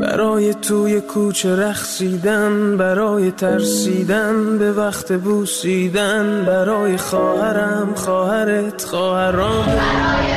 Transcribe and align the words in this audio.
برای 0.00 0.54
توی 0.54 1.00
کوچه 1.00 1.56
رخصیدن 1.56 2.76
برای 2.76 3.30
ترسیدن 3.30 4.58
به 4.58 4.72
وقت 4.72 5.12
بوسیدن 5.12 6.44
برای 6.46 6.96
خواهرم 6.96 7.94
خواهرت 7.94 8.84
خواهرام. 8.84 9.66
برای 9.66 10.32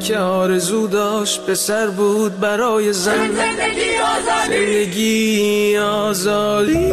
که 0.00 0.18
آرزو 0.18 0.86
داشت 0.86 1.46
پسر 1.46 1.86
بود 1.86 2.40
برای 2.40 2.92
زن. 2.92 3.32
زندگی 3.32 3.90
آزادی. 4.18 4.56
زندگی 4.56 5.76
آزادی. 5.76 6.90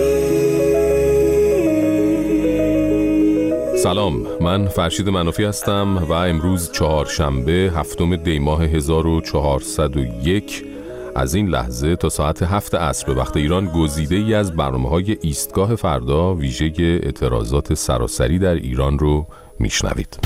سلام 3.78 4.28
من 4.42 4.68
فرشید 4.68 5.10
منافی 5.10 5.44
هستم 5.44 5.98
و 5.98 6.14
امروز 6.14 6.72
چهارشنبه 6.72 7.72
هفتم 7.76 8.16
دی 8.16 8.40
ماه 8.40 8.64
1401 8.64 10.66
از 11.16 11.36
این 11.36 11.48
لحظه 11.48 11.96
تا 11.96 12.10
ساعت 12.10 12.44
هفت 12.44 12.76
عصر 12.76 13.08
به 13.08 13.14
وقت 13.14 13.38
ایران 13.38 13.66
گزیده 13.66 14.16
ای 14.16 14.34
از 14.34 14.56
برنامه 14.56 14.90
های 14.90 15.18
ایستگاه 15.22 15.76
فردا 15.76 16.34
ویژه 16.34 16.72
اعتراضات 16.78 17.74
سراسری 17.74 18.40
در 18.40 18.54
ایران 18.54 19.00
رو 19.00 19.28
میشنوید. 19.60 20.20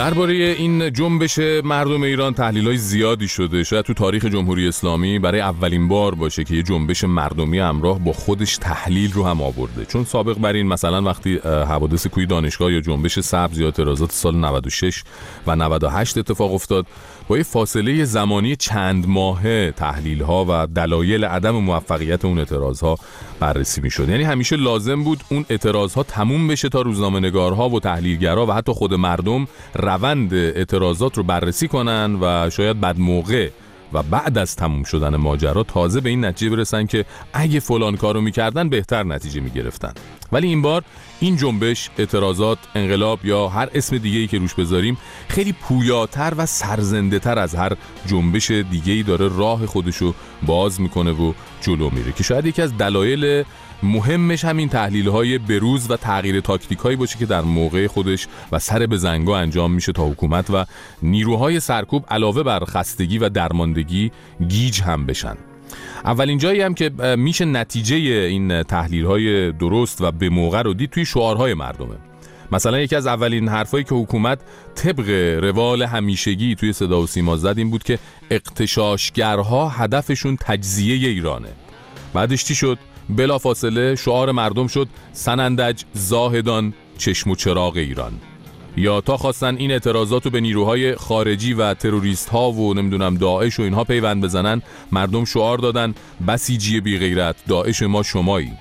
درباره 0.00 0.34
این 0.34 0.92
جنبش 0.92 1.38
مردم 1.64 2.02
ایران 2.02 2.34
تحلیل 2.34 2.66
های 2.66 2.76
زیادی 2.76 3.28
شده. 3.28 3.64
شاید 3.64 3.84
تو 3.84 3.94
تاریخ 3.94 4.24
جمهوری 4.24 4.68
اسلامی 4.68 5.18
برای 5.18 5.40
اولین 5.40 5.88
بار 5.88 6.14
باشه 6.14 6.44
که 6.44 6.54
یه 6.54 6.62
جنبش 6.62 7.04
مردمی 7.04 7.58
همراه 7.58 7.98
با 7.98 8.12
خودش 8.12 8.56
تحلیل 8.56 9.12
رو 9.12 9.26
هم 9.26 9.42
آورده. 9.42 9.84
چون 9.84 10.04
سابق 10.04 10.38
بر 10.38 10.52
این 10.52 10.66
مثلا 10.66 11.02
وقتی 11.02 11.36
حوادث 11.44 12.06
کوی 12.06 12.26
دانشگاه 12.26 12.72
یا 12.72 12.80
جنبش 12.80 13.20
سبز 13.20 13.58
یا 13.58 13.66
اعتراضات 13.66 14.12
سال 14.12 14.36
96 14.36 15.04
و 15.46 15.56
98 15.56 16.18
اتفاق 16.18 16.54
افتاد 16.54 16.86
با 17.30 17.36
یه 17.36 17.42
فاصله 17.42 18.04
زمانی 18.04 18.56
چند 18.56 19.08
ماهه 19.08 19.72
تحلیل 19.76 20.22
ها 20.22 20.46
و 20.48 20.66
دلایل 20.66 21.24
عدم 21.24 21.50
موفقیت 21.50 22.24
اون 22.24 22.38
اعتراض 22.38 22.80
ها 22.80 22.98
بررسی 23.40 23.80
می 23.80 23.90
شد 23.90 24.08
یعنی 24.08 24.22
همیشه 24.22 24.56
لازم 24.56 25.04
بود 25.04 25.24
اون 25.28 25.44
اعتراض 25.50 25.94
ها 25.94 26.02
تموم 26.02 26.48
بشه 26.48 26.68
تا 26.68 26.82
روزنامه 26.82 27.20
نگارها 27.20 27.68
و 27.68 27.80
تحلیلگرها 27.80 28.46
و 28.46 28.52
حتی 28.52 28.72
خود 28.72 28.94
مردم 28.94 29.48
روند 29.74 30.34
اعتراضات 30.34 31.16
رو 31.16 31.22
بررسی 31.22 31.68
کنن 31.68 32.18
و 32.20 32.50
شاید 32.50 32.80
بعد 32.80 32.98
موقع 32.98 33.48
و 33.92 34.02
بعد 34.02 34.38
از 34.38 34.56
تموم 34.56 34.82
شدن 34.82 35.16
ماجرا 35.16 35.62
تازه 35.62 36.00
به 36.00 36.10
این 36.10 36.24
نتیجه 36.24 36.56
برسن 36.56 36.86
که 36.86 37.04
اگه 37.32 37.60
فلان 37.60 37.96
کارو 37.96 38.20
می‌کردن 38.20 38.68
بهتر 38.68 39.02
نتیجه 39.02 39.40
می‌گرفتن. 39.40 39.92
ولی 40.32 40.48
این 40.48 40.62
بار 40.62 40.84
این 41.20 41.36
جنبش 41.36 41.90
اعتراضات 41.98 42.58
انقلاب 42.74 43.24
یا 43.24 43.48
هر 43.48 43.68
اسم 43.74 43.98
دیگه 43.98 44.18
ای 44.18 44.26
که 44.26 44.38
روش 44.38 44.54
بذاریم 44.54 44.98
خیلی 45.28 45.52
پویاتر 45.52 46.32
و 46.36 46.46
سرزنده 46.46 47.18
تر 47.18 47.38
از 47.38 47.54
هر 47.54 47.72
جنبش 48.06 48.50
دیگه 48.50 48.92
ای 48.92 49.02
داره 49.02 49.28
راه 49.28 49.66
خودشو 49.66 50.14
باز 50.42 50.80
می‌کنه 50.80 51.10
و 51.10 51.32
جلو 51.60 51.90
میره 51.90 52.12
که 52.12 52.22
شاید 52.22 52.46
یکی 52.46 52.62
از 52.62 52.78
دلایل 52.78 53.44
مهمش 53.82 54.44
همین 54.44 54.68
تحلیل 54.68 55.08
های 55.08 55.38
بروز 55.38 55.90
و 55.90 55.96
تغییر 55.96 56.40
تاکتیک 56.40 56.78
هایی 56.78 56.96
باشه 56.96 57.18
که 57.18 57.26
در 57.26 57.40
موقع 57.40 57.86
خودش 57.86 58.26
و 58.52 58.58
سر 58.58 58.86
به 58.86 58.96
زنگا 58.96 59.38
انجام 59.38 59.72
میشه 59.72 59.92
تا 59.92 60.08
حکومت 60.08 60.50
و 60.50 60.64
نیروهای 61.02 61.60
سرکوب 61.60 62.04
علاوه 62.08 62.42
بر 62.42 62.64
خستگی 62.64 63.18
و 63.18 63.28
درماندگی 63.28 64.10
گیج 64.48 64.82
هم 64.82 65.06
بشن. 65.06 65.36
اولین 66.04 66.38
جایی 66.38 66.60
هم 66.60 66.74
که 66.74 66.90
میشه 67.16 67.44
نتیجه 67.44 67.96
این 67.96 68.62
تحلیل 68.62 69.06
های 69.06 69.52
درست 69.52 70.00
و 70.00 70.12
به 70.12 70.28
موقع 70.28 70.62
رو 70.62 70.74
دید 70.74 70.90
توی 70.90 71.04
شعارهای 71.04 71.54
مردمه. 71.54 71.96
مثلا 72.52 72.80
یکی 72.80 72.96
از 72.96 73.06
اولین 73.06 73.48
حرفایی 73.48 73.84
که 73.84 73.94
حکومت 73.94 74.38
طبق 74.74 75.08
روال 75.42 75.82
همیشگی 75.82 76.54
توی 76.54 76.72
صدا 76.72 77.00
و 77.00 77.06
سیما 77.06 77.36
زد 77.36 77.58
این 77.58 77.70
بود 77.70 77.82
که 77.82 77.98
اقتشاشگرها 78.30 79.68
هدفشون 79.68 80.36
تجزیه 80.40 81.08
ایرانه. 81.08 81.48
بعدش 82.14 82.44
چی 82.44 82.54
شد؟ 82.54 82.78
بلافاصله 83.16 83.94
شعار 83.94 84.32
مردم 84.32 84.66
شد 84.66 84.88
سنندج 85.12 85.82
زاهدان 85.92 86.74
چشم 86.98 87.30
و 87.30 87.34
چراغ 87.34 87.76
ایران. 87.76 88.12
یا 88.76 89.00
تا 89.00 89.16
خواستن 89.16 89.56
این 89.56 89.70
اعتراضات 89.70 90.24
رو 90.24 90.30
به 90.30 90.40
نیروهای 90.40 90.94
خارجی 90.94 91.54
و 91.54 91.74
تروریست 91.74 92.28
ها 92.28 92.52
و 92.52 92.74
نمی‌دونم 92.74 93.16
داعش 93.16 93.60
و 93.60 93.62
اینها 93.62 93.84
پیوند 93.84 94.24
بزنن 94.24 94.62
مردم 94.92 95.24
شعار 95.24 95.58
دادن 95.58 95.94
بسیجی 96.28 96.80
بی 96.80 96.98
غیرت 96.98 97.36
داعش 97.48 97.82
ما 97.82 98.02
شمایی. 98.02 98.52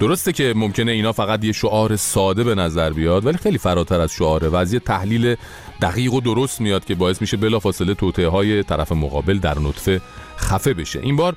درسته 0.00 0.32
که 0.32 0.52
ممکنه 0.56 0.92
اینا 0.92 1.12
فقط 1.12 1.44
یه 1.44 1.52
شعار 1.52 1.96
ساده 1.96 2.44
به 2.44 2.54
نظر 2.54 2.92
بیاد 2.92 3.26
ولی 3.26 3.38
خیلی 3.38 3.58
فراتر 3.58 4.00
از 4.00 4.12
شعاره 4.12 4.48
و 4.48 4.56
از 4.56 4.72
یه 4.72 4.80
تحلیل 4.80 5.36
دقیق 5.82 6.14
و 6.14 6.20
درست 6.20 6.60
میاد 6.60 6.84
که 6.84 6.94
باعث 6.94 7.20
میشه 7.20 7.36
بلافاصله 7.36 7.94
توطئه 7.94 8.28
های 8.28 8.62
طرف 8.62 8.92
مقابل 8.92 9.38
در 9.38 9.58
نطفه 9.58 10.00
خفه 10.38 10.74
بشه. 10.74 11.00
این 11.00 11.16
بار 11.16 11.36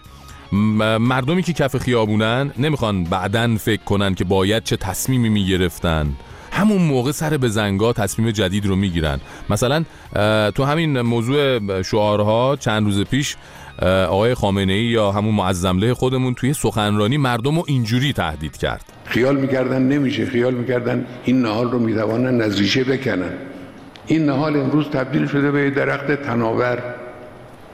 مردمی 0.51 1.43
که 1.43 1.53
کف 1.53 1.77
خیابونن 1.77 2.51
نمی‌خوان 2.57 3.03
بعدن 3.03 3.57
فکر 3.57 3.83
کنن 3.83 4.15
که 4.15 4.23
باید 4.23 4.63
چه 4.63 4.77
تصمیمی 4.77 5.29
می‌گرفتن. 5.29 6.07
همون 6.51 6.81
موقع 6.81 7.11
سر 7.11 7.37
به 7.37 7.49
زنگا 7.49 7.93
تصمیم 7.93 8.31
جدید 8.31 8.65
رو 8.65 8.75
می‌گیرن. 8.75 9.19
مثلا 9.49 9.83
تو 10.51 10.63
همین 10.63 11.01
موضوع 11.01 11.81
شعارها 11.81 12.57
چند 12.59 12.85
روز 12.85 13.01
پیش 13.01 13.35
آقای 14.07 14.33
خامنه 14.33 14.73
ای 14.73 14.83
یا 14.83 15.11
همون 15.11 15.35
معظمله 15.35 15.93
خودمون 15.93 16.33
توی 16.33 16.53
سخنرانی 16.53 17.17
مردم 17.17 17.55
رو 17.55 17.63
اینجوری 17.67 18.13
تهدید 18.13 18.57
کرد. 18.57 18.85
خیال 19.05 19.37
می‌کردن 19.37 19.81
نمیشه 19.81 20.25
خیال 20.25 20.53
می‌کردن 20.53 21.05
این 21.25 21.41
نهال 21.41 21.71
رو 21.71 21.79
می‌توانن 21.79 22.41
از 22.41 22.59
ریشه 22.59 22.83
بکنن. 22.83 23.33
این 24.07 24.25
نهال 24.25 24.59
امروز 24.59 24.85
تبدیل 24.89 25.27
شده 25.27 25.51
به 25.51 25.69
درخت 25.69 26.11
تناور. 26.11 26.83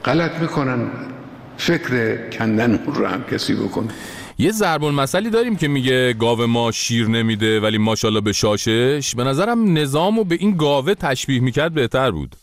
غلط 0.04 0.40
می‌کنن. 0.40 0.80
فکر 1.56 2.16
کندن 2.30 2.74
اون 2.74 2.94
رو 2.94 3.06
هم 3.06 3.24
کسی 3.24 3.54
بکن 3.54 3.88
یه 4.38 4.52
ضرب 4.52 4.84
المثلی 4.84 5.30
داریم 5.30 5.56
که 5.56 5.68
میگه 5.68 6.12
گاو 6.12 6.46
ما 6.46 6.72
شیر 6.72 7.08
نمیده 7.08 7.60
ولی 7.60 7.78
ماشاءالله 7.78 8.20
به 8.20 8.32
شاشش. 8.32 9.14
به 9.16 9.24
نظرم 9.24 9.78
نظام 9.78 10.16
رو 10.16 10.24
به 10.24 10.34
این 10.40 10.56
گاوه 10.56 10.94
تشبیه 10.94 11.40
می‌کرد 11.40 11.74
بهتر 11.74 12.10
بود. 12.10 12.36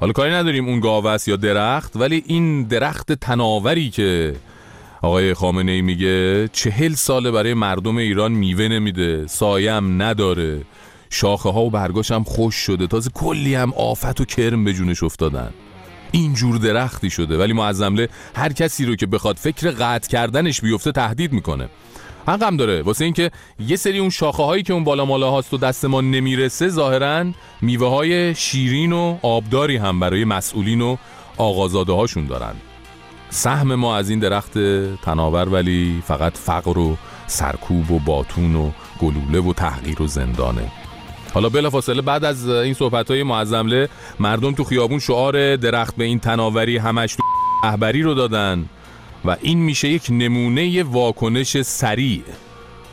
حالا 0.00 0.12
کاری 0.12 0.32
نداریم 0.32 0.68
اون 0.68 0.80
گاوه 0.80 1.10
است 1.10 1.28
یا 1.28 1.36
درخت 1.36 1.96
ولی 1.96 2.22
این 2.26 2.62
درخت 2.62 3.12
تناوری 3.12 3.90
که 3.90 4.34
آقای 5.02 5.34
خامنه 5.34 5.72
ای 5.72 5.82
میگه 5.82 6.48
چهل 6.48 6.94
ساله 6.94 7.30
برای 7.30 7.54
مردم 7.54 7.96
ایران 7.96 8.32
میوه 8.32 8.68
نمیده 8.68 9.26
سایم 9.26 10.02
نداره. 10.02 10.60
شاخه 11.10 11.50
ها 11.50 11.60
و 11.60 11.70
برگاش 11.70 12.10
هم 12.10 12.24
خوش 12.24 12.54
شده. 12.54 12.86
تازه 12.86 13.10
کلی 13.14 13.54
هم 13.54 13.72
آفت 13.72 14.20
و 14.20 14.24
کرم 14.24 14.64
به 14.64 14.72
جونش 14.72 15.02
افتادن. 15.02 15.50
اینجور 16.12 16.56
درختی 16.56 17.10
شده. 17.10 17.38
ولی 17.38 17.52
معظمله 17.52 18.08
هر 18.34 18.52
کسی 18.52 18.84
رو 18.84 18.96
که 18.96 19.06
بخواد 19.06 19.36
فکر 19.36 19.70
قطع 19.70 20.08
کردنش 20.08 20.60
بیفته 20.60 20.92
تهدید 20.92 21.32
می‌کنه. 21.32 21.68
حق 22.26 22.42
هم 22.42 22.56
داره. 22.56 22.82
واسه 22.82 23.04
اینکه 23.04 23.30
یه 23.66 23.76
سری 23.76 23.98
اون 23.98 24.10
شاخه 24.10 24.42
هایی 24.42 24.62
که 24.62 24.72
اون 24.72 24.84
بالا 24.84 25.04
مالا 25.04 25.30
هاست 25.30 25.54
و 25.54 25.56
دست 25.56 25.84
ما 25.84 26.00
نمی‌رسه 26.00 26.68
ظاهرا 26.68 27.24
میوه 27.60 27.88
های 27.88 28.34
شیرین 28.34 28.92
و 28.92 29.18
آبداری 29.22 29.76
هم 29.76 30.00
برای 30.00 30.24
مسئولین 30.24 30.80
و 30.80 30.96
آقازاده 31.36 31.92
هاشون 31.92 32.26
دارن. 32.26 32.54
سهم 33.30 33.74
ما 33.74 33.96
از 33.96 34.10
این 34.10 34.18
درخت 34.18 34.58
تناور 35.02 35.48
ولی 35.48 36.02
فقط 36.06 36.36
فقر 36.36 36.78
و 36.78 36.96
سرکوب 37.26 37.90
و 37.90 37.98
باتون 37.98 38.56
و 38.56 38.70
گلوله 39.00 39.40
و 39.40 39.52
تحقیر 39.52 40.02
و 40.02 40.06
زندانه. 40.06 40.72
حالا 41.38 41.48
بلافاصله 41.48 42.02
بعد 42.02 42.24
از 42.24 42.48
این 42.48 42.74
صحبت 42.74 43.10
های 43.10 43.22
معظمله 43.22 43.88
مردم 44.20 44.52
تو 44.52 44.64
خیابون 44.64 44.98
شعار 44.98 45.56
درخت 45.56 45.96
به 45.96 46.04
این 46.04 46.18
تناوری 46.18 46.76
همش 46.76 47.14
تو 47.14 47.22
رهبری 47.64 48.02
رو 48.02 48.14
دادن 48.14 48.64
و 49.24 49.36
این 49.40 49.58
میشه 49.58 49.88
یک 49.88 50.06
نمونه 50.10 50.82
واکنش 50.82 51.62
سریع. 51.62 52.22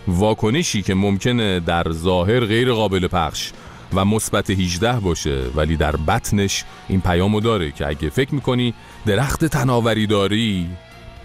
واکنشی 0.08 0.82
که 0.82 0.94
ممکنه 0.94 1.60
در 1.60 1.92
ظاهر 1.92 2.40
غیر 2.40 2.74
قابل 2.74 3.08
پخش 3.08 3.52
و 3.94 4.06
مثبت 4.06 4.50
18 4.50 5.00
باشه 5.00 5.42
ولی 5.56 5.78
در 5.78 5.96
بطنش 5.96 6.64
این 6.88 7.02
پیامو 7.02 7.40
داره 7.40 7.72
که 7.72 7.88
اگه 7.88 8.10
فکر 8.10 8.36
می‌کنی 8.36 8.74
درخت 9.06 9.46
تناوری 9.46 10.08
داری 10.08 10.70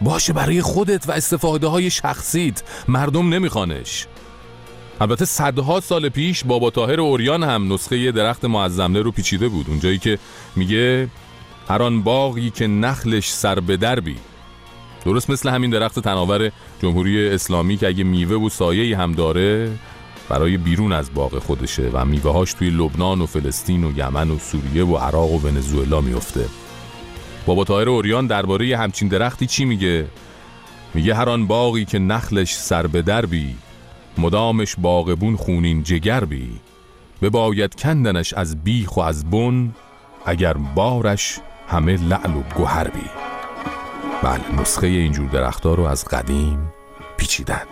باشه 0.00 0.32
برای 0.32 0.62
خودت 0.62 1.08
و 1.08 1.12
استفاده 1.12 1.66
های 1.66 1.90
شخصیت 1.90 2.62
مردم 2.88 3.34
نمیخوانش. 3.34 4.06
البته 5.00 5.24
صدها 5.24 5.80
سال 5.80 6.08
پیش 6.08 6.44
بابا 6.44 6.70
طاهر 6.70 7.00
اوریان 7.00 7.42
هم 7.42 7.72
نسخه 7.72 8.12
درخت 8.12 8.44
معظمله 8.44 9.02
رو 9.02 9.10
پیچیده 9.10 9.48
بود. 9.48 9.66
اونجایی 9.68 9.98
که 9.98 10.18
میگه 10.56 11.08
هر 11.68 11.82
آن 11.82 12.02
باغی 12.02 12.50
که 12.50 12.66
نخلش 12.66 13.32
سر 13.32 13.60
به 13.60 13.76
دربی. 13.76 14.16
درست 15.04 15.30
مثل 15.30 15.48
همین 15.48 15.70
درخت 15.70 16.00
تناور 16.00 16.50
جمهوری 16.82 17.28
اسلامی 17.28 17.76
که 17.76 17.88
اگه 17.88 18.04
میوه 18.04 18.36
و 18.36 18.48
سایه 18.48 18.98
هم 18.98 19.12
داره 19.12 19.70
برای 20.28 20.56
بیرون 20.56 20.92
از 20.92 21.14
باغ 21.14 21.38
خودشه 21.38 21.90
و 21.92 22.04
میوههاش 22.04 22.52
توی 22.52 22.70
لبنان 22.70 23.20
و 23.20 23.26
فلسطین 23.26 23.84
و 23.84 23.98
یمن 23.98 24.30
و 24.30 24.38
سوریه 24.38 24.84
و 24.84 24.96
عراق 24.96 25.30
و 25.30 25.38
ونزوئلا 25.38 26.00
میفته 26.00 26.44
بابا 27.46 27.64
طاهر 27.64 27.88
اوریان 27.88 28.26
درباره 28.26 28.76
همچین 28.76 29.08
درختی 29.08 29.46
چی 29.46 29.64
میگه؟ 29.64 30.06
میگه 30.94 31.14
هر 31.14 31.28
آن 31.28 31.46
باغی 31.46 31.84
که 31.84 31.98
نخلش 31.98 32.54
سر 32.54 32.86
به 32.86 33.02
دربی. 33.02 33.54
مدامش 34.18 34.76
باغبون 34.78 35.36
خونین 35.36 35.82
جگر 35.82 36.24
بی 36.24 36.50
بباید 37.22 37.74
کندنش 37.74 38.34
از 38.34 38.64
بیخ 38.64 38.96
و 38.96 39.00
از 39.00 39.30
بن 39.30 39.74
اگر 40.26 40.52
بارش 40.52 41.40
همه 41.68 41.96
لعل 41.96 42.30
و 42.30 42.42
گوهر 42.56 42.88
بی 42.88 43.04
بله 44.22 44.60
نسخه 44.60 44.86
اینجور 44.86 45.28
درختها 45.28 45.74
رو 45.74 45.84
از 45.84 46.04
قدیم 46.04 46.72
پیچیدن. 47.16 47.62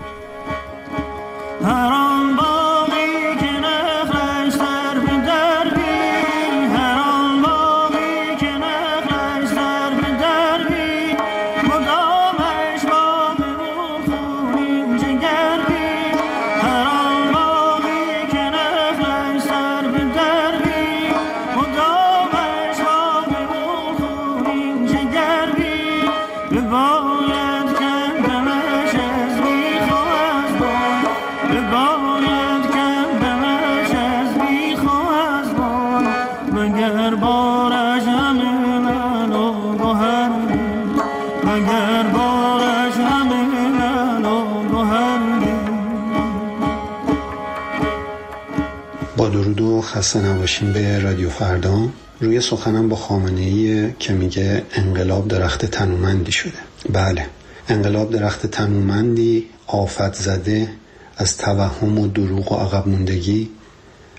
خسته 49.88 50.18
نباشیم 50.18 50.72
به 50.72 50.98
رادیو 50.98 51.30
فردا. 51.30 51.88
روی 52.20 52.40
سخنم 52.40 52.88
با 52.88 52.96
خامنه 52.96 53.40
ای 53.40 53.92
که 53.98 54.12
میگه 54.12 54.62
انقلاب 54.72 55.28
درخت 55.28 55.66
تنومندی 55.66 56.32
شده. 56.32 56.58
بله 56.92 57.26
انقلاب 57.68 58.10
درخت 58.10 58.46
تنومندی 58.46 59.46
آفت 59.66 60.14
زده 60.14 60.68
از 61.16 61.36
توهم 61.36 61.98
و 61.98 62.06
دروغ 62.06 62.52
و 62.52 62.56
عقب 62.56 62.88
موندگی 62.88 63.50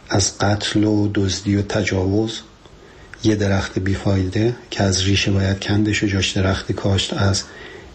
از 0.09 0.37
قتل 0.37 0.83
و 0.83 1.09
دزدی 1.15 1.55
و 1.55 1.61
تجاوز. 1.61 2.39
یه 3.23 3.35
درخت 3.35 3.79
بیفایده 3.79 4.55
که 4.69 4.83
از 4.83 5.03
ریشه 5.03 5.31
باید 5.31 5.59
کندش 5.59 6.03
و 6.03 6.07
جاش 6.07 6.31
درختی 6.31 6.73
کاشت 6.73 7.13
از 7.13 7.43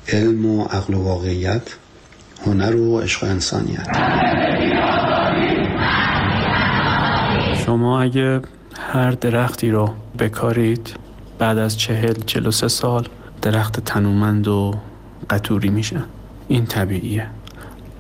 علم 0.09 0.47
و 0.47 0.65
عقل 0.65 0.95
و 0.95 1.03
واقعیت 1.03 1.63
هنر 2.47 2.77
و 2.77 3.01
عشق 3.01 3.25
و 3.25 3.27
انسانیت. 3.27 3.87
شما 7.75 8.01
اگه 8.01 8.41
هر 8.79 9.11
درختی 9.11 9.71
رو 9.71 9.95
بکارید 10.19 10.97
بعد 11.39 11.59
از 11.59 11.79
چهل 11.79 12.15
چهل 12.27 12.47
و 12.47 12.51
سه 12.51 12.69
سال 12.69 13.09
درخت 13.43 13.81
تنومند 13.81 14.49
و 14.49 14.75
قطوری 15.31 15.69
میشه. 15.69 16.01
این 16.49 16.67
طبیعیه. 16.67 17.27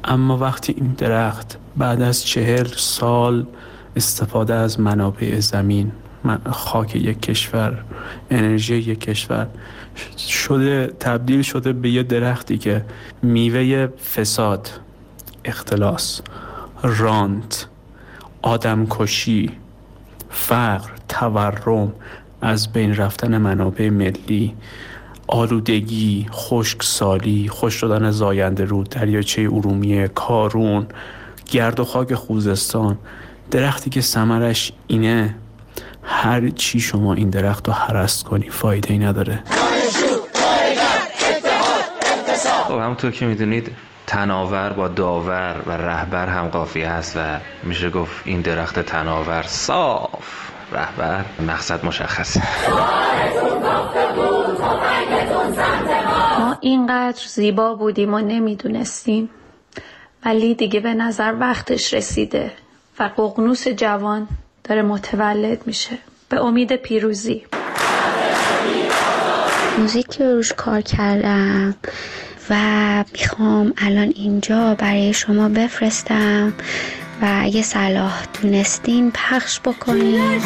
اما 0.04 0.38
وقتی 0.38 0.74
این 0.76 0.94
درخت 0.98 1.58
بعد 1.76 2.02
از 2.02 2.26
چهل 2.26 2.66
سال 2.76 3.46
استفاده 3.96 4.54
از 4.54 4.80
منابع 4.80 5.40
زمین 5.40 5.92
خاک 6.50 6.96
یک 6.96 7.22
کشور 7.22 7.84
انرژی 8.30 8.76
یک 8.76 9.00
کشور 9.00 9.46
شده 10.18 10.86
تبدیل 11.00 11.42
شده 11.42 11.72
به 11.72 11.90
یه 11.90 12.02
درختی 12.02 12.58
که 12.58 12.84
میوه 13.22 13.86
فساد 13.86 14.70
اختلاس 15.44 16.20
رانت 16.82 17.68
آدمکشی 18.42 19.63
فقر 20.34 20.90
تورم 21.08 21.92
از 22.40 22.72
بین 22.72 22.96
رفتن 22.96 23.38
منابع 23.38 23.88
ملی 23.88 24.54
آلودگی 25.26 26.26
خشکسالی 26.32 27.48
خوش 27.48 27.74
شدن 27.74 28.10
زاینده 28.10 28.64
رود 28.64 28.88
دریاچه 28.88 29.42
ارومیه 29.42 30.08
کارون 30.08 30.86
گرد 31.50 31.80
و 31.80 31.84
خاک 31.84 32.14
خوزستان. 32.14 32.98
درختی 33.50 33.90
که 33.90 34.00
ثمرش 34.00 34.72
اینه 34.86 35.34
هر 36.02 36.48
چی 36.48 36.80
شما 36.80 37.14
این 37.14 37.30
درخت 37.30 37.68
رو 37.68 37.74
حرست 37.74 38.24
کنی 38.24 38.50
فایده 38.50 38.92
ای 38.92 38.98
نداره. 38.98 39.42
خب 42.68 42.74
همونطور 42.74 43.10
که 43.10 43.26
می‌دونید 43.26 43.70
تناور 44.06 44.70
با 44.70 44.88
داور 44.88 45.62
و 45.66 45.70
رهبر 45.70 46.26
هم 46.26 46.48
قافیه 46.48 46.90
هست 46.90 47.16
و 47.16 47.20
میشه 47.62 47.90
گفت 47.90 48.22
این 48.24 48.40
درخت 48.40 48.80
تناور 48.80 49.42
صاف. 49.42 50.44
رهبر 50.72 51.24
مقصد 51.48 51.84
مشخصه 51.84 52.42
ما 56.38 56.56
اینقدر 56.60 57.22
زیبا 57.26 57.74
بودیم 57.74 58.14
و 58.14 58.18
نمی‌دونستیم. 58.18 59.30
ولی 60.24 60.54
دیگه 60.54 60.80
به 60.80 60.94
نظر 60.94 61.34
وقتش 61.40 61.94
رسیده 61.94 62.52
و 62.98 63.10
ققنوس 63.16 63.68
جوان 63.68 64.28
داره 64.64 64.82
متولد 64.82 65.66
میشه. 65.66 65.98
به 66.28 66.44
امید 66.44 66.76
پیروزی. 66.76 67.46
موزیکی 69.78 70.24
رو 70.24 70.30
روش 70.30 70.52
کار 70.52 70.80
کردم. 70.80 71.74
و 72.50 73.04
می‌خوام 73.12 73.72
الان 73.76 74.12
اینجا 74.16 74.74
برای 74.74 75.12
شما 75.12 75.48
بفرستم 75.48 76.52
و 77.22 77.38
اگه 77.42 77.62
صلاح 77.62 78.22
دونستین 78.42 79.10
پخش 79.10 79.60
بکنین. 79.60 80.40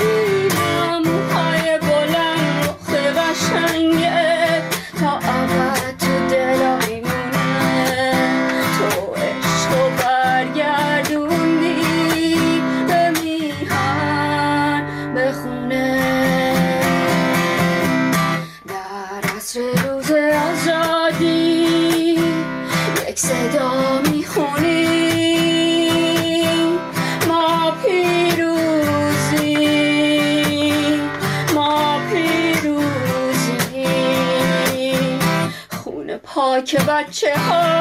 پاک 36.99 37.07
بچه 37.07 37.35
ها 37.37 37.78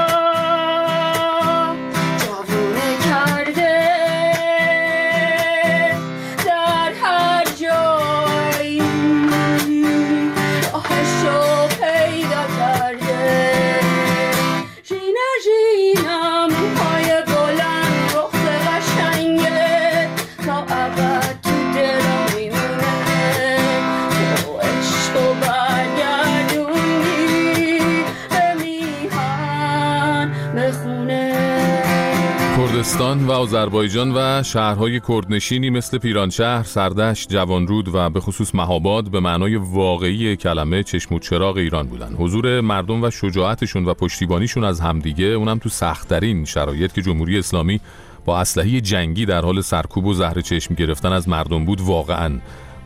آذربایجان 33.77 34.11
و 34.15 34.43
شهرهای 34.43 35.01
کردنشینی 35.07 35.69
مثل 35.69 35.97
پیرانشهر، 35.97 36.63
سردشت، 36.63 37.29
جوانرود 37.29 37.95
و 37.95 38.09
به 38.09 38.19
خصوص 38.19 38.55
مهاباد 38.55 39.11
به 39.11 39.19
معنای 39.19 39.55
واقعی 39.55 40.35
کلمه 40.35 40.83
چشم 40.83 41.15
و 41.15 41.19
چراغ 41.19 41.57
ایران 41.57 41.87
بودن. 41.87 42.13
حضور 42.13 42.61
مردم 42.61 43.03
و 43.03 43.09
شجاعتشون 43.09 43.85
و 43.85 43.93
پشتیبانیشون 43.93 44.63
از 44.63 44.79
همدیگه 44.79 45.25
اونم 45.25 45.57
تو 45.57 45.69
سختترین 45.69 46.45
شرایط 46.45 46.93
که 46.93 47.01
جمهوری 47.01 47.39
اسلامی 47.39 47.79
با 48.25 48.39
اسلحه 48.39 48.81
جنگی 48.81 49.25
در 49.25 49.41
حال 49.41 49.61
سرکوب 49.61 50.05
و 50.05 50.13
زهر 50.13 50.41
چشم 50.41 50.73
گرفتن 50.75 51.11
از 51.11 51.29
مردم 51.29 51.65
بود 51.65 51.81
واقعا 51.81 52.39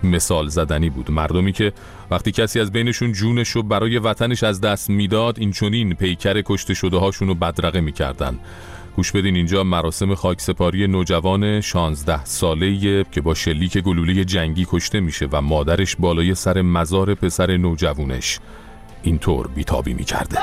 مثال 0.04 0.48
زدنی 0.48 0.90
بود 0.90 1.12
مردمی 1.12 1.52
که 1.52 1.74
وقتی 2.12 2.32
کسی 2.32 2.60
از 2.60 2.72
بینشون 2.72 3.12
جونش 3.12 3.50
رو 3.50 3.64
برای 3.64 3.98
وطنش 3.98 4.44
از 4.44 4.62
دست 4.62 4.90
می‌داد 4.90 5.40
این 5.40 5.52
چونین 5.52 5.94
پیکر 5.94 6.42
کشته 6.42 6.74
شده 6.74 6.98
هاشون 6.98 7.28
رو 7.28 7.36
بدرقه 7.36 7.82
می‌کردن 7.82 8.40
گوش 8.96 9.12
بدین 9.12 9.36
اینجا 9.36 9.64
مراسم 9.64 10.16
خاکسپاری 10.16 10.88
نوجوان 10.88 11.62
16 11.62 12.26
ساله 12.26 13.04
که 13.12 13.22
با 13.22 13.34
شلیک 13.34 13.78
گلوله 13.78 14.26
جنگی 14.26 14.68
کشته 14.70 15.00
میشه 15.00 15.28
و 15.32 15.42
مادرش 15.42 15.96
بالای 15.96 16.36
سر 16.36 16.62
مزار 16.62 17.16
پسر 17.16 17.58
نوجوانش 17.58 18.40
اینطور 19.04 19.48
بیتابی 19.48 19.94
می‌کرده. 19.94 20.38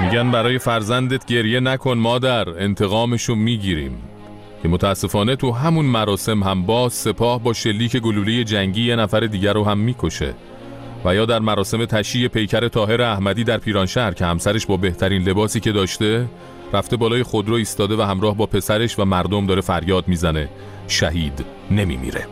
میگن 0.00 0.30
برای 0.30 0.58
فرزندت 0.58 1.26
گریه 1.26 1.60
نکن 1.60 1.98
مادر 1.98 2.48
انتقامشو 2.48 3.34
می‌گیریم. 3.34 4.02
که 4.62 4.68
متاسفانه 4.68 5.36
تو 5.36 5.52
همون 5.52 5.86
مراسم 5.86 6.42
هم 6.42 6.62
با 6.62 6.88
سپاه 6.88 7.42
با 7.42 7.52
شلیک 7.52 7.96
گلوله 7.96 8.44
جنگی 8.44 8.82
یه 8.82 8.96
نفر 8.96 9.20
دیگر 9.20 9.52
رو 9.52 9.64
هم 9.64 9.78
می‌کشه. 9.78 10.34
و 11.04 11.14
یا 11.14 11.26
در 11.26 11.38
مراسم 11.38 11.84
تشییع 11.84 12.28
پیکر 12.28 12.68
تاهر 12.68 13.02
احمدی 13.02 13.44
در 13.44 13.58
پیرانشهر 13.58 14.12
که 14.12 14.26
همسرش 14.26 14.66
با 14.66 14.76
بهترین 14.76 15.22
لباسی 15.22 15.60
که 15.60 15.72
داشته 15.72 16.26
رفته 16.72 16.96
بالای 16.96 17.22
خودرو 17.22 17.54
ایستاده 17.54 17.96
و 17.96 18.02
همراه 18.02 18.36
با 18.36 18.46
پسرش 18.46 18.98
و 18.98 19.04
مردم 19.04 19.46
داره 19.46 19.60
فریاد 19.60 20.08
می‌زنه. 20.08 20.48
شهید 20.88 21.44
نمیمیره. 21.70 22.26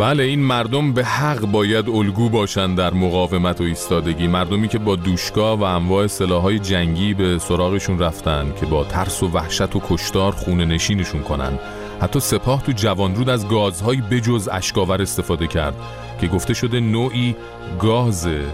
بله 0.00 0.22
این 0.22 0.40
مردم 0.40 0.92
به 0.92 1.04
حق 1.04 1.40
باید 1.40 1.88
الگو 1.88 2.28
باشند 2.28 2.78
در 2.78 2.94
مقاومت 2.94 3.60
و 3.60 3.64
ایستادگی. 3.64 4.26
مردمی 4.26 4.68
که 4.68 4.78
با 4.78 4.96
دوشکا 4.96 5.56
و 5.56 5.62
انواع 5.62 6.06
سلاحهای 6.06 6.58
جنگی 6.58 7.14
به 7.14 7.38
سراغشون 7.38 7.98
رفتن 7.98 8.52
که 8.60 8.66
با 8.66 8.84
ترس 8.84 9.22
و 9.22 9.28
وحشت 9.28 9.76
و 9.76 9.80
کشتار 9.88 10.32
خونه 10.32 10.64
نشینشون 10.64 11.22
کنن. 11.22 11.58
حتی 12.00 12.20
سپاه 12.20 12.62
تو 12.62 12.72
جوانرود 12.72 13.28
از 13.28 13.48
گازهای 13.48 14.00
بجز 14.00 14.48
اشکاور 14.52 15.02
استفاده 15.02 15.46
کرد 15.46 15.74
که 16.20 16.26
گفته 16.26 16.54
شده 16.54 16.80
نوعی 16.80 17.36
گازه 17.78 18.44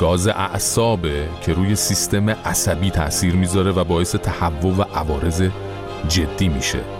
گاز 0.00 0.28
اعصابه 0.28 1.28
که 1.42 1.52
روی 1.52 1.76
سیستم 1.76 2.30
عصبی 2.30 2.90
تاثیر 2.90 3.34
می‌ذاره 3.34 3.72
و 3.72 3.84
باعث 3.84 4.14
تهوع 4.14 4.76
و 4.76 4.82
عوارض 4.82 5.42
جدی 6.08 6.48
میشه. 6.48 6.97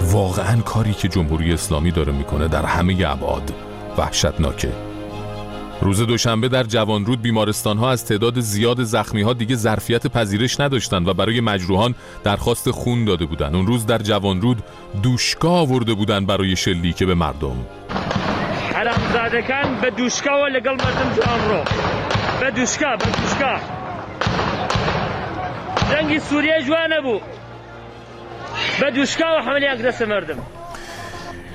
واقعا 0.00 0.60
کاری 0.60 0.92
که 0.92 1.08
جمهوری 1.08 1.52
اسلامی 1.52 1.90
داره 1.90 2.12
می‌کنه 2.12 2.48
در 2.48 2.64
همه 2.64 2.92
ابعاد 3.06 3.52
وحشتناکه. 3.98 4.72
روز 5.82 6.00
دوشنبه 6.02 6.48
در 6.48 6.62
جوانرود 6.62 7.22
بیمارستان 7.22 7.78
ها 7.78 7.90
از 7.90 8.04
تعداد 8.04 8.40
زیاد 8.40 8.82
زخمی 8.82 9.22
ها 9.22 9.32
دیگه 9.32 9.56
ظرفیت 9.56 10.06
پذیرش 10.06 10.60
نداشتند 10.60 11.08
و 11.08 11.14
برای 11.14 11.40
مجروحان 11.40 11.94
درخواست 12.24 12.70
خون 12.70 13.04
داده 13.04 13.24
بودند. 13.26 13.56
اون 13.56 13.66
روز 13.66 13.86
در 13.86 13.98
جوانرود 13.98 14.62
دوشکا 15.02 15.50
آورده 15.50 15.94
بودن 15.94 16.26
برای 16.26 16.56
شلیک 16.56 17.02
به 17.02 17.14
مردم. 17.14 17.56
حرامزادەکان 18.74 19.68
بە 19.82 19.88
دووشکەوە 19.98 20.46
لەگەڵ 20.56 20.76
مردم 20.84 21.10
جوان 21.16 21.40
ڕۆ 21.48 21.62
بە 22.40 22.48
دووشکا 22.56 22.96
بە 22.96 23.08
دووشکا 23.16 23.54
جەنگی 25.90 26.18
سووریە 26.28 26.58
جوانە 26.66 27.00
بوو 27.04 27.20
بە 28.80 28.90
دووشکاوە 28.96 29.40
حملیان 29.46 29.78
دەسە 29.90 30.02
مردم. 30.02 30.38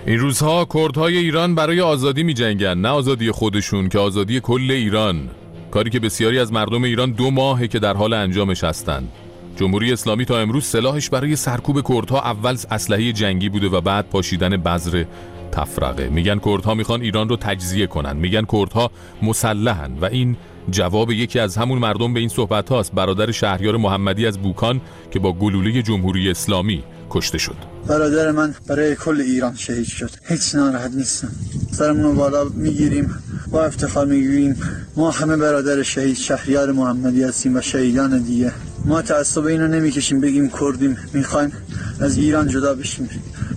این 0.08 0.20
روزها 0.20 0.68
کردهای 0.74 1.18
ایران 1.18 1.56
برای 1.56 1.82
آزادی 1.82 2.24
می 2.24 2.34
جنگن 2.34 2.78
نه 2.78 2.90
آزادی 2.90 3.32
خودشون 3.32 3.90
که 3.90 4.00
آزادی 4.00 4.40
کل 4.40 4.72
ایران. 4.72 5.30
کاری 5.72 5.90
که 5.90 6.00
بسیاری 6.00 6.40
از 6.40 6.54
مردم 6.54 6.84
ایران 6.84 7.12
دو 7.12 7.32
ماهه 7.32 7.68
که 7.68 7.80
در 7.80 7.94
حال 7.94 8.14
انجامش 8.14 8.64
هستند. 8.64 9.12
جمهوری 9.56 9.94
اسلامی 9.94 10.26
تا 10.26 10.40
امروز 10.40 10.66
سلاحش 10.66 11.10
برای 11.10 11.36
سرکوب 11.36 11.88
کردها 11.88 12.22
اول 12.22 12.58
اسلحه 12.72 13.12
جنگی 13.12 13.50
بوده 13.50 13.68
و 13.68 13.82
بعد 13.82 14.10
پاشیدن 14.10 14.58
بذر 14.58 15.04
تفرقه. 15.52 16.10
میگن 16.10 16.40
کردها 16.40 16.74
می‌خوان 16.74 17.02
ایران 17.02 17.30
رو 17.30 17.36
تجزیه 17.38 17.88
کنن. 17.88 18.16
میگن 18.16 18.46
کردها 18.52 18.92
مسلحن 19.22 19.98
و 20.02 20.06
این 20.06 20.38
جواب 20.70 21.12
یکی 21.12 21.40
از 21.40 21.58
همون 21.58 21.80
مردم 21.80 22.14
به 22.14 22.20
این 22.20 22.30
صحبت 22.30 22.70
هاست 22.70 22.94
برادر 22.94 23.32
شهریار 23.32 23.78
محمدی 23.78 24.28
از 24.28 24.38
بوکان 24.38 24.82
که 25.12 25.20
با 25.20 25.34
گلوله 25.34 25.82
جمهوری 25.82 26.32
اسلامی 26.32 26.84
کشته 27.10 27.38
شد. 27.38 27.56
برادر 27.88 28.32
من 28.32 28.56
برای 28.68 28.96
کل 28.96 29.22
ایران 29.22 29.56
شهید 29.56 29.86
شد. 29.86 30.12
هیچ 30.24 30.56
ناراحت 30.56 30.92
نیستم. 30.92 31.32
سرمون 31.72 32.16
بالا 32.16 32.44
می‌گیریم. 32.44 33.16
با 33.52 33.66
افتخار 33.66 34.06
می‌گوییم 34.06 34.56
ما 34.96 35.12
همه 35.12 35.38
برادر 35.38 35.84
شهید 35.84 36.18
شهریار 36.18 36.72
محمدی 36.72 37.24
هستیم 37.24 37.56
و 37.56 37.62
شهیدان 37.62 38.20
دیگه. 38.20 38.52
ما 38.86 39.02
تعصب 39.02 39.46
اینو 39.46 39.68
نمی‌کشیم 39.68 40.22
بگیم 40.22 40.52
کردیم. 40.62 40.98
می‌خوایم 41.14 41.52
از 42.00 42.18
ایران 42.18 42.48
جدا 42.48 42.74
بشیم. 42.76 43.10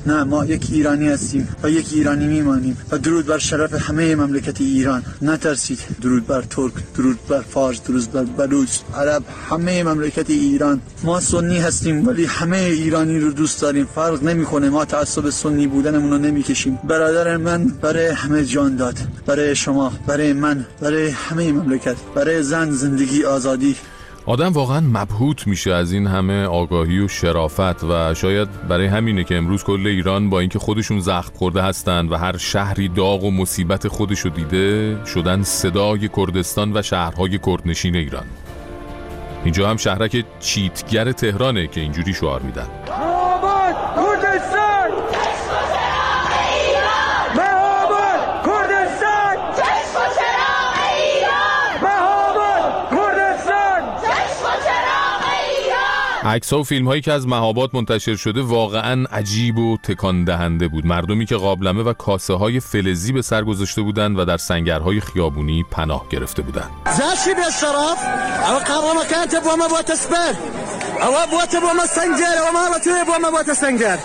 نه 0.06 0.24
ما 0.24 0.44
یک 0.44 0.66
ایرانی 0.72 1.08
هستیم 1.08 1.48
و 1.62 1.70
یک 1.70 1.86
ایرانی 1.92 2.26
میمانیم 2.26 2.76
و 2.90 2.98
درود 2.98 3.26
بر 3.26 3.38
شرف 3.38 3.90
همه 3.90 4.14
مملکت 4.14 4.60
ایران. 4.60 5.02
نترسید. 5.22 5.80
درود 6.02 6.26
بر 6.26 6.42
ترک 6.42 6.72
درود 6.96 7.18
بر 7.28 7.40
فارس 7.40 7.82
درود 7.82 8.12
بر 8.12 8.24
بلوچ. 8.24 8.68
عرب 8.96 9.22
همه 9.50 9.82
مملکت 9.82 10.30
ایران. 10.30 10.80
ما 11.04 11.20
سنی 11.20 11.58
هستیم 11.58 12.06
ولی 12.08 12.24
همه 12.24 12.56
ایرانی 12.56 13.20
رو 13.20 13.30
دوست 13.30 13.62
داریم. 13.62 13.88
فرق 13.94 14.22
نمی‌کنه. 14.22 14.70
ما 14.70 14.84
تعصب 14.84 15.30
سنی 15.30 15.66
بودنمون 15.66 16.10
رو 16.10 16.18
نمی‌کشیم. 16.18 16.78
برادر 16.88 17.36
من 17.36 17.64
برای 17.64 18.06
همه 18.06 18.44
جان 18.44 18.76
داد. 18.76 18.98
برای 19.26 19.56
شما 19.56 19.92
برای 20.06 20.32
من 20.32 20.66
برای 20.80 21.08
همه 21.08 21.52
مملکت. 21.52 21.96
برای 22.14 22.42
زن 22.42 22.70
زندگی 22.70 23.24
آزادی. 23.24 23.76
آدم 24.28 24.52
واقعا 24.52 24.80
مبهوت 24.80 25.46
میشه 25.46 25.72
از 25.72 25.92
این 25.92 26.06
همه 26.06 26.44
آگاهی 26.44 26.98
و 26.98 27.08
شرافت 27.08 27.84
و 27.84 28.14
شاید 28.14 28.68
برای 28.68 28.86
همینه 28.86 29.24
که 29.24 29.36
امروز 29.36 29.64
کل 29.64 29.86
ایران 29.86 30.30
با 30.30 30.40
اینکه 30.40 30.58
خودشون 30.58 31.00
زخم 31.00 31.32
خورده 31.34 31.62
هستند 31.62 32.12
و 32.12 32.16
هر 32.16 32.36
شهری 32.36 32.88
داغ 32.88 33.24
و 33.24 33.30
مصیبت 33.30 33.88
خودشو 33.88 34.28
دیده 34.28 34.96
شدن 35.04 35.42
صدای 35.42 36.08
کردستان 36.08 36.76
و 36.76 36.82
شهرهای 36.82 37.38
کردنشین 37.38 37.96
ایران. 37.96 38.26
اینجا 39.44 39.70
هم 39.70 39.76
شهرک 39.76 40.24
چیتگر 40.40 41.12
تهرانه 41.12 41.66
که 41.66 41.80
اینجوری 41.80 42.14
شعار 42.14 42.42
میدن. 42.42 42.66
عکس 56.28 56.52
و 56.52 56.62
فیلم 56.62 56.86
هایی 56.88 57.00
که 57.00 57.12
از 57.12 57.26
مهابات 57.26 57.74
منتشر 57.74 58.16
شده 58.16 58.42
واقعا 58.42 59.04
عجیب 59.12 59.58
و 59.58 59.76
تکان 59.76 60.24
دهنده 60.24 60.68
بود. 60.68 60.86
مردمی 60.86 61.26
که 61.26 61.36
قابلمه 61.36 61.82
و 61.82 61.92
کاسه 61.92 62.34
های 62.34 62.60
فلزی 62.60 63.12
به 63.12 63.22
سر 63.22 63.44
گذاشته 63.44 63.82
بودند 63.82 64.18
و 64.18 64.24
در 64.24 64.36
سنگرهای 64.36 65.00
خیابونی 65.00 65.64
پناه 65.70 66.08
گرفته 66.10 66.42
بودند. 66.42 66.70
زاشي 66.86 67.34
بالشرف 67.34 67.98
او 68.50 68.58
قام 68.58 68.96
مكاتب 68.98 69.46
وما 69.46 69.68
بوت 69.68 69.94
سبيل 69.94 70.34
او 71.02 71.30
بوت 71.30 71.56
بوما 71.56 71.86
سنجر 71.86 72.36
وما 72.48 72.76
لطيب 72.76 73.08
وما 73.16 73.30
بوت 73.30 73.52
سنجر 73.52 73.96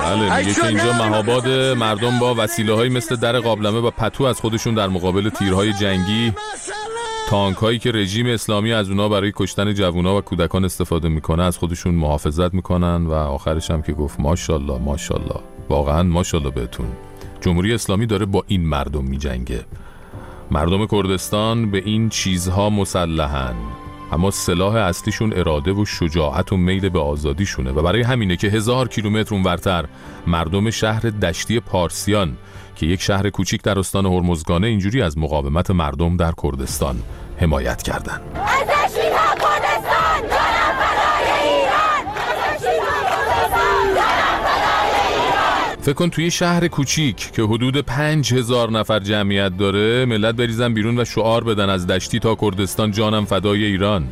بله 0.00 0.38
میگه 0.38 0.54
که 0.54 0.66
اینجا 0.66 0.92
مهاباد 0.92 1.48
مردم 1.78 2.18
با 2.18 2.34
وسیله 2.38 2.74
های 2.74 2.88
مثل 2.88 3.16
در 3.16 3.38
قابلمه 3.38 3.78
و 3.78 3.90
پتو 3.90 4.24
از 4.24 4.40
خودشون 4.40 4.74
در 4.74 4.88
مقابل 4.88 5.28
تیرهای 5.28 5.72
جنگی 5.72 6.32
تانک 7.28 7.56
هایی 7.56 7.78
که 7.78 7.92
رژیم 7.92 8.26
اسلامی 8.26 8.72
از 8.72 8.90
اونا 8.90 9.08
برای 9.08 9.32
کشتن 9.36 9.74
جوونا 9.74 10.18
و 10.18 10.20
کودکان 10.20 10.64
استفاده 10.64 11.08
می‌کنه 11.08 11.42
از 11.42 11.58
خودشون 11.58 11.94
محافظت 11.94 12.54
می‌کنن 12.54 13.06
و 13.06 13.12
آخرش 13.12 13.70
هم 13.70 13.82
که 13.82 13.92
گفت 13.92 14.20
ماشاءالله 14.20 14.78
ماشاءالله. 14.78 15.40
واقعا 15.68 16.02
ماشاءالله 16.02 16.50
بهتون. 16.50 16.86
جمهوری 17.40 17.74
اسلامی 17.74 18.06
داره 18.06 18.26
با 18.26 18.44
این 18.46 18.66
مردم 18.66 19.04
میجنگه. 19.04 19.64
مردم 20.50 20.86
کردستان 20.86 21.70
به 21.70 21.82
این 21.84 22.08
چیزها 22.08 22.70
مسلحن. 22.70 23.54
اما 24.12 24.30
سلاح 24.30 24.74
اصلیشون 24.74 25.32
اراده 25.32 25.72
و 25.72 25.84
شجاعت 25.84 26.52
و 26.52 26.56
میل 26.56 26.88
به 26.88 26.98
آزادیشونه 26.98 27.72
و 27.72 27.82
برای 27.82 28.02
همینه 28.02 28.36
که 28.36 28.48
هزار 28.48 28.88
کیلومتر 28.88 29.34
اونورتر 29.34 29.84
مردم 30.26 30.70
شهر 30.70 31.00
دشتی 31.00 31.60
پارسیان 31.60 32.36
که 32.76 32.86
یک 32.86 33.02
شهر 33.02 33.30
کوچیک 33.30 33.62
در 33.62 33.78
استان 33.78 34.06
هرمزگانه 34.06 34.66
اینجوری 34.66 35.02
از 35.02 35.18
مقاومت 35.18 35.70
مردم 35.70 36.16
در 36.16 36.32
کردستان 36.42 37.02
حمایت 37.36 37.82
کردند. 37.82 38.20
فکر 45.86 45.94
کن 45.94 46.10
توی 46.10 46.30
شهر 46.30 46.68
کوچیک 46.68 47.32
که 47.32 47.42
حدود 47.42 47.76
پنج 47.76 48.34
هزار 48.34 48.70
نفر 48.70 48.98
جمعیت 48.98 49.56
داره 49.56 50.04
ملت 50.04 50.34
بریزن 50.34 50.74
بیرون 50.74 51.00
و 51.00 51.04
شعار 51.04 51.44
بدن 51.44 51.70
از 51.70 51.86
دشتی 51.86 52.18
تا 52.18 52.34
کردستان. 52.34 52.90
جانم 52.90 53.24
فدای 53.24 53.64
ایران. 53.64 54.08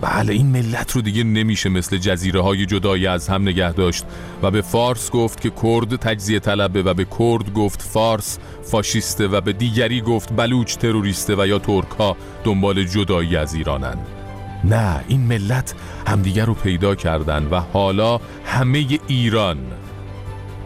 بله 0.00 0.32
این 0.32 0.46
ملت 0.46 0.92
رو 0.92 1.00
دیگه 1.00 1.24
نمیشه 1.24 1.68
مثل 1.68 1.96
جزیره 1.96 2.40
های 2.40 2.66
جدایی 2.66 3.06
از 3.06 3.28
هم 3.28 3.42
نگه 3.42 3.72
داشت 3.72 4.04
و 4.42 4.50
به 4.50 4.62
فارس 4.62 5.10
گفت 5.10 5.40
که 5.40 5.52
کرد 5.62 5.96
تجزیه 5.96 6.38
طلبه 6.38 6.82
و 6.82 6.94
به 6.94 7.06
کرد 7.18 7.52
گفت 7.54 7.82
فارس 7.82 8.38
فاشیسته 8.62 9.28
و 9.28 9.40
به 9.40 9.52
دیگری 9.52 10.00
گفت 10.00 10.36
بلوچ 10.36 10.76
تروریسته 10.76 11.34
و 11.38 11.46
یا 11.46 11.58
ترک 11.58 11.90
ها 11.98 12.16
دنبال 12.44 12.84
جدایی 12.84 13.36
از 13.36 13.54
ایرانن. 13.54 13.96
نه 14.64 15.04
این 15.08 15.20
ملت 15.20 15.74
همدیگر 16.06 16.44
رو 16.44 16.54
پیدا 16.54 16.94
کردن 16.94 17.48
و 17.50 17.60
حالا 17.60 18.20
همه 18.44 18.98
ایران. 19.08 19.58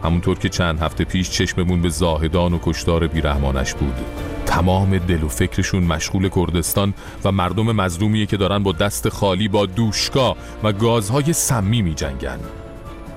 همونطور 0.03 0.39
که 0.39 0.49
چند 0.49 0.79
هفته 0.79 1.03
پیش 1.03 1.29
چشممون 1.29 1.81
به 1.81 1.89
زاهدان 1.89 2.53
و 2.53 2.59
کشتار 2.63 3.07
بیرحمانش 3.07 3.73
بود 3.73 3.95
تمام 4.45 4.97
دل 4.97 5.23
و 5.23 5.27
فکرشون 5.27 5.83
مشغول 5.83 6.29
کردستان 6.29 6.93
و 7.23 7.31
مردم 7.31 7.71
مظلومیه 7.71 8.25
که 8.25 8.37
دارن 8.37 8.63
با 8.63 8.71
دست 8.71 9.09
خالی 9.09 9.47
با 9.47 9.65
دوشکا 9.65 10.35
و 10.63 10.71
گازهای 10.71 11.33
سمی 11.33 11.81
می 11.81 11.93
جنگن. 11.93 12.39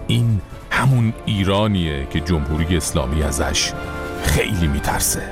این 0.06 0.40
همون 0.70 1.12
ایرانیه 1.26 2.06
که 2.10 2.20
جمهوری 2.20 2.76
اسلامی 2.76 3.22
ازش 3.22 3.72
خیلی 4.22 4.66
میترسه 4.66 5.22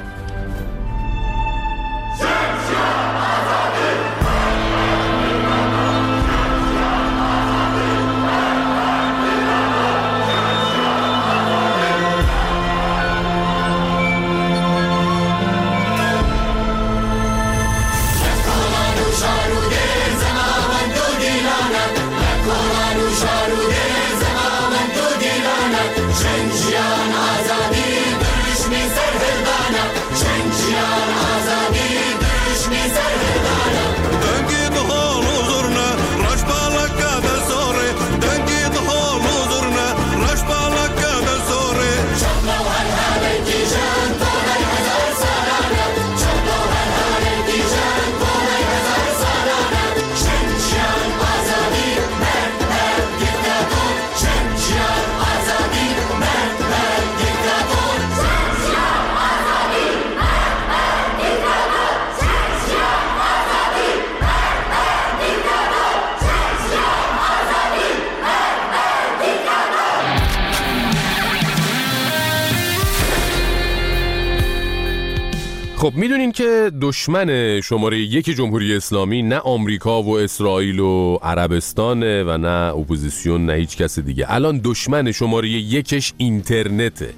خب 75.83 75.93
می‌دونین 75.95 76.33
که 76.33 76.73
دشمن 76.81 77.61
شماره 77.61 77.99
یک 77.99 78.25
جمهوری 78.25 78.77
اسلامی 78.77 79.23
نه 79.23 79.39
آمریکا 79.39 80.03
و 80.03 80.19
اسرائیل 80.19 80.81
و 80.81 81.19
عربستانه 81.23 82.23
و 82.23 82.39
نه 82.39 82.49
اپوزیسیون 82.49 83.47
نه 83.47 83.53
هیچ 83.53 83.77
کس 83.77 83.99
دیگه. 83.99 84.27
الان 84.29 84.61
دشمن 84.65 85.13
شماره 85.13 85.49
یکش 85.49 86.13
اینترنته. 86.17 87.15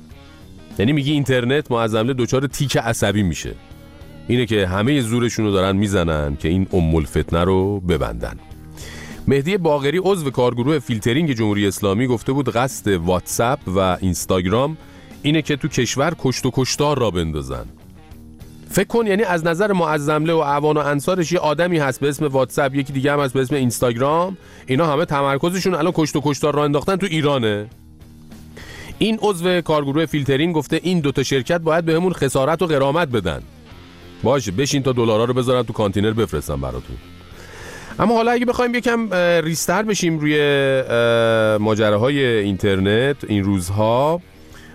یعنی 0.78 0.92
میگی 0.92 1.12
اینترنت 1.12 1.70
ما 1.70 1.82
از 1.82 1.94
دچار 1.94 2.46
تیک 2.46 2.76
عصبی 2.76 3.22
میشه. 3.22 3.54
اینه 4.28 4.46
که 4.46 4.66
همه 4.66 5.00
زورشون 5.00 5.44
رو 5.44 5.52
دارن 5.52 5.76
می‌زنن 5.76 6.36
که 6.36 6.48
این 6.48 6.66
ام 6.72 6.94
الفتنه 6.94 7.44
رو 7.44 7.80
ببندن. 7.80 8.38
مهدی 9.28 9.56
باقری 9.56 9.98
عضو 9.98 10.30
کارگروه 10.30 10.78
فیلترینگ 10.78 11.32
جمهوری 11.32 11.66
اسلامی 11.66 12.06
گفته 12.06 12.32
بود 12.32 12.48
قصد 12.48 12.88
واتساپ 12.88 13.58
و 13.66 13.78
اینستاگرام 14.00 14.76
اینه 15.22 15.42
که 15.42 15.56
تو 15.56 15.68
کشور 15.68 16.14
کشت 16.18 16.46
و 16.46 16.50
کشتار 16.54 16.98
را 16.98 17.10
بندازن. 17.10 17.64
فکر 18.74 18.86
کن 18.86 19.06
یعنی 19.06 19.22
از 19.22 19.46
نظر 19.46 19.72
معظمله 19.72 20.32
و 20.32 20.36
اعوان 20.36 20.76
و 20.76 20.80
انصارش 20.80 21.32
یه 21.32 21.38
آدمی 21.38 21.78
هست 21.78 22.00
به 22.00 22.08
اسم 22.08 22.26
واتساپ 22.26 22.74
یکی 22.74 22.92
دیگه 22.92 23.12
هم 23.12 23.20
هست 23.20 23.34
به 23.34 23.40
اسم 23.40 23.54
اینستاگرام. 23.54 24.36
اینا 24.66 24.86
همه 24.86 25.04
تمرکزشون 25.04 25.74
الان 25.74 25.92
کشت 25.96 26.16
و 26.16 26.20
کشتار 26.24 26.54
را 26.54 26.64
انداختن 26.64 26.96
تو 26.96 27.06
ایرانه. 27.10 27.66
این 28.98 29.18
عضو 29.22 29.60
کارگروه 29.60 30.06
فیلترینگ 30.06 30.54
گفته 30.54 30.80
این 30.82 31.00
دوتا 31.00 31.22
شرکت 31.22 31.60
باید 31.60 31.84
بهمون 31.84 32.12
خسارت 32.12 32.62
و 32.62 32.66
غرامت 32.66 33.08
بدن. 33.08 33.42
باشه 34.22 34.52
بشین 34.52 34.82
تا 34.82 34.92
دلارا 34.92 35.24
رو 35.24 35.34
بذارن 35.34 35.62
تو 35.62 35.72
کانتینر 35.72 36.12
بفرستم 36.12 36.60
براتون. 36.60 36.96
اما 37.98 38.14
حالا 38.14 38.30
اگه 38.30 38.46
بخوایم 38.46 38.74
یکم 38.74 39.14
ریزتر 39.44 39.82
بشیم 39.82 40.18
روی 40.18 40.36
ماجراهای 41.58 42.24
اینترنت 42.24 43.16
این 43.28 43.44
روزها 43.44 44.20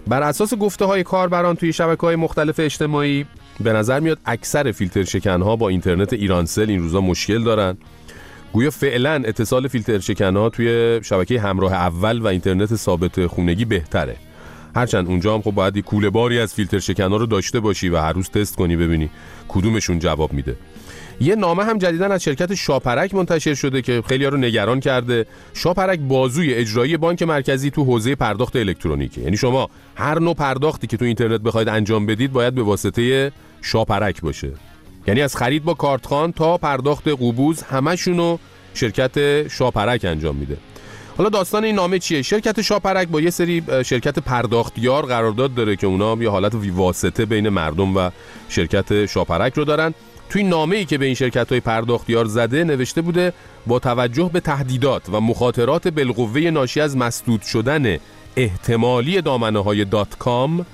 بر 0.07 0.23
اساس 0.23 0.53
گفته 0.53 0.85
های 0.85 1.03
کاربران 1.03 1.55
توی 1.55 1.73
شبکه 1.73 2.01
های 2.01 2.15
مختلف 2.15 2.59
اجتماعی 2.59 3.25
به 3.63 3.74
نظر 3.74 4.00
میاد 4.00 4.19
اکثر 4.26 4.72
فیلتر 4.72 5.04
شکنها 5.04 5.56
با 5.56 5.69
اینترنت 5.69 6.13
ایرانسل 6.13 6.69
این 6.69 6.80
روزا 6.80 7.02
مشکل 7.02 7.43
دارن. 7.43 7.78
گویا 8.54 8.69
فعلا 8.69 9.13
اتصال 9.26 9.67
فیلتر 9.67 10.00
شکنها 10.00 10.50
توی 10.50 11.00
شبکه 11.04 11.39
همراه 11.39 11.74
اول 11.74 12.22
و 12.22 12.28
اینترنت 12.28 12.76
ثابت 12.76 13.28
خونگی 13.28 13.65
بهتره. 13.65 14.15
هرچند 14.76 15.08
اونجا 15.08 15.34
هم 15.34 15.41
خب 15.41 15.52
باید 15.52 15.76
یه 15.76 15.82
کوله 15.82 16.10
باری 16.10 16.39
از 16.39 16.54
فیلتر 16.54 16.80
شکنها 16.80 17.17
رو 17.17 17.26
داشته 17.26 17.60
باشی 17.60 17.89
و 17.89 17.98
هر 17.98 18.13
روز 18.13 18.30
تست 18.30 18.56
کنی 18.56 18.76
ببینی 18.76 19.10
کدومشون 19.48 20.00
جواب 20.00 20.34
میده. 20.34 20.56
یه 21.22 21.36
نامه 21.36 21.63
هم 21.63 21.78
جدیدن 21.78 22.12
از 22.12 22.24
شرکت 22.24 22.56
شاپرک 22.56 23.15
منتشر 23.15 23.54
شده 23.54 23.82
که 23.82 24.04
خیلی 24.08 24.26
رو 24.26 24.38
نگران 24.38 24.80
کرده. 24.80 25.26
شاپرک 25.54 26.00
بازوی 26.00 26.54
اجرایی 26.54 26.98
بانک 26.98 27.24
مرکزی 27.24 27.72
تو 27.72 27.84
حوزه 27.84 28.15
پرداخت 28.15 28.56
الکترونیکی 28.56 29.22
یعنی 29.22 29.38
شما 29.38 29.69
هر 29.95 30.19
نوع 30.19 30.34
پرداختی 30.34 30.88
که 30.88 30.98
تو 30.98 31.06
اینترنت 31.06 31.41
بخواید 31.41 31.69
انجام 31.69 32.06
بدید 32.06 32.32
باید 32.32 32.56
به 32.56 32.63
واسطه 32.63 33.32
شاپرک 33.62 34.22
باشه. 34.22 34.52
یعنی 35.08 35.22
از 35.22 35.36
خرید 35.36 35.63
با 35.63 35.74
کارتخان 35.74 36.32
تا 36.32 36.58
پرداخت 36.58 37.08
قبوز 37.08 37.63
همشونو 37.63 38.38
شرکت 38.74 39.48
شاپرک 39.48 40.06
انجام 40.06 40.36
میده. 40.36 40.58
حالا 41.17 41.30
داستان 41.30 41.63
این 41.63 41.76
نامه 41.76 42.00
چیه؟ 42.00 42.22
شرکت 42.22 42.62
شاپرک 42.62 43.08
با 43.08 43.22
یه 43.22 43.30
سری 43.30 43.63
شرکت 43.86 44.19
پرداختیار 44.19 45.06
قرارداد 45.06 45.54
داره 45.54 45.76
که 45.76 45.88
اونا 45.88 46.24
یه 46.24 46.30
حالت 46.30 46.56
واسطه 46.74 47.26
بین 47.26 47.50
مردم 47.50 47.98
و 47.98 48.10
شرکت 48.50 49.06
شاپرک 49.06 49.54
رو 49.54 49.65
دارن. 49.65 49.93
توی 50.30 50.43
نامه 50.43 50.76
ای 50.76 50.86
که 50.86 50.98
به 50.98 51.06
این 51.06 51.15
شرکت 51.15 51.50
های 51.50 51.60
پرداختیار 51.60 52.26
زده 52.26 52.63
نوشته 52.63 53.02
بوده 53.02 53.34
با 53.67 53.80
توجه 53.80 54.30
به 54.34 54.39
تهدیدات 54.39 55.10
و 55.10 55.22
مخاطرات 55.22 55.88
بالقوه 55.88 56.41
ناشی 56.41 56.82
از 56.82 56.98
مسدود 56.98 57.41
شدن 57.41 57.98
احتمالی 58.36 59.22
دامنه 59.22 59.63
های 59.63 59.86
dot 59.86 60.17
com 60.19 60.65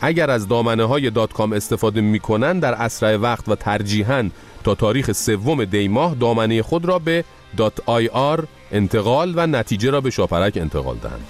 اگر 0.00 0.30
از 0.30 0.48
دامنه 0.48 0.84
های 0.84 1.10
dot 1.10 1.32
com 1.32 1.52
استفاده 1.52 2.00
می‌کنن 2.00 2.58
در 2.58 2.74
اسرع 2.74 3.16
وقت 3.16 3.48
و 3.48 3.54
ترجیحاً 3.54 4.30
تا 4.64 4.74
تاریخ 4.74 5.12
سوم 5.12 5.64
دی 5.64 5.88
ماه 5.88 6.14
دامنه 6.14 6.62
خود 6.62 6.84
را 6.84 6.98
به 6.98 7.24
dot 7.56 7.72
ir 7.86 8.46
انتقال 8.72 9.32
و 9.36 9.46
نتیجه 9.46 9.90
را 9.90 10.00
به 10.00 10.10
شاپرک 10.10 10.56
انتقال 10.56 10.96
دهند. 10.96 11.26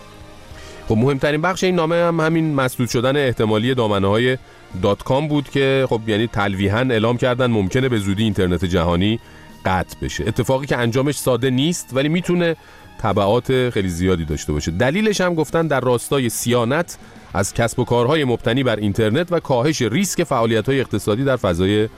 خب 0.88 0.96
مهمترین 0.96 1.42
بخش 1.42 1.64
این 1.64 1.74
نامه 1.74 1.96
هم 1.96 2.20
همین 2.20 2.54
مسدود 2.54 2.88
شدن 2.88 3.16
احتمالی 3.16 3.74
دامنه 3.74 4.06
های 4.06 4.38
dot 4.82 5.02
com 5.02 5.28
بود 5.28 5.50
که 5.50 5.86
خب 5.88 6.00
یعنی 6.06 6.26
تلویحا 6.26 6.78
اعلام 6.78 7.16
کردن 7.16 7.46
ممکنه 7.46 7.88
به 7.88 7.98
زودی 7.98 8.22
اینترنت 8.22 8.64
جهانی 8.64 9.20
قطع 9.64 9.96
بشه. 10.02 10.24
اتفاقی 10.26 10.66
که 10.66 10.76
انجامش 10.76 11.18
ساده 11.18 11.50
نیست 11.50 11.90
ولی 11.92 12.08
می‌تونه 12.08 12.56
تبعات 12.98 13.70
خیلی 13.70 13.88
زیادی 13.88 14.24
داشته 14.24 14.52
باشه. 14.52 14.70
دلیلش 14.70 15.20
هم 15.20 15.34
گفتن 15.34 15.66
در 15.66 15.80
راستای 15.80 16.28
سیانت 16.28 16.98
از 17.34 17.54
کسب 17.54 17.78
و 17.78 17.84
کارهای 17.84 18.24
مبتنی 18.24 18.62
بر 18.62 18.76
اینترنت 18.76 19.32
و 19.32 19.40
کاهش 19.40 19.82
ریسک 19.82 20.24
فعالیت 20.24 20.66
های 20.66 20.80
اقتصادی 20.80 21.24
در 21.24 21.36
فضای 21.36 21.88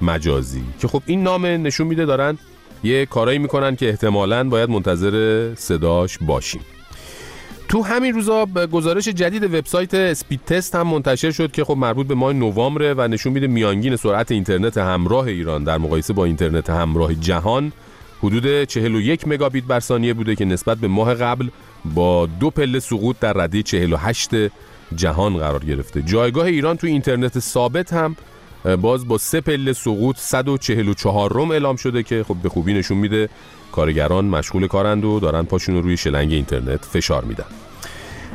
مجازی. 0.00 0.62
که 0.80 0.88
خب 0.88 1.02
این 1.06 1.22
نامه 1.22 1.56
نشون 1.56 1.86
میده 1.86 2.04
دارن 2.04 2.38
یه 2.84 3.06
کارایی 3.06 3.38
می‌کنن 3.38 3.76
که 3.76 3.88
احتمالاً 3.88 4.48
باید 4.48 4.70
منتظر 4.70 5.54
صداش 5.54 6.18
باشیم. 6.18 6.60
تو 7.68 7.82
همین 7.82 8.14
روزا 8.14 8.46
گزارش 8.46 9.08
جدید 9.08 9.44
وبسایت 9.54 9.94
اسپید 9.94 10.40
تست 10.46 10.74
هم 10.74 10.86
منتشر 10.86 11.30
شد 11.30 11.52
که 11.52 11.64
خب 11.64 11.76
مربوط 11.76 12.06
به 12.06 12.14
ماه 12.14 12.32
نوامبر 12.32 12.94
و 12.94 13.08
نشون 13.08 13.32
میده 13.32 13.46
میانگین 13.46 13.96
سرعت 13.96 14.32
اینترنت 14.32 14.78
همراه 14.78 15.26
ایران 15.26 15.64
در 15.64 15.78
مقایسه 15.78 16.12
با 16.12 16.24
اینترنت 16.24 16.70
همراه 16.70 17.14
جهان 17.14 17.72
حدود 18.22 18.64
41 18.64 19.28
مگابیت 19.28 19.64
بر 19.64 19.80
ثانیه 19.80 20.14
بوده 20.14 20.34
که 20.34 20.44
نسبت 20.44 20.78
به 20.78 20.88
ماه 20.88 21.14
قبل 21.14 21.48
با 21.84 22.26
دو 22.26 22.50
پله 22.50 22.80
سقوط 22.80 23.16
در 23.20 23.32
رده 23.32 23.62
48 23.62 24.30
جهان 24.96 25.36
قرار 25.36 25.64
گرفته. 25.64 26.02
جایگاه 26.02 26.46
ایران 26.46 26.76
تو 26.76 26.86
اینترنت 26.86 27.38
ثابت 27.38 27.92
هم 27.92 28.16
باز 28.80 29.08
با 29.08 29.18
سه 29.18 29.40
پله 29.40 29.72
سقوط 29.72 30.16
144 30.18 31.32
روم 31.32 31.50
اعلام 31.50 31.76
شده 31.76 32.02
که 32.02 32.24
خب 32.28 32.36
به 32.42 32.48
خوبی 32.48 32.74
نشون 32.74 32.98
میده. 32.98 33.28
کارگران 33.72 34.24
مشغول 34.24 34.66
کارند 34.66 35.04
و 35.04 35.20
دارن 35.20 35.42
پاشون 35.42 35.74
رو 35.74 35.80
روی 35.80 35.96
شلنگ 35.96 36.32
اینترنت 36.32 36.84
فشار 36.84 37.24
میدن. 37.24 37.44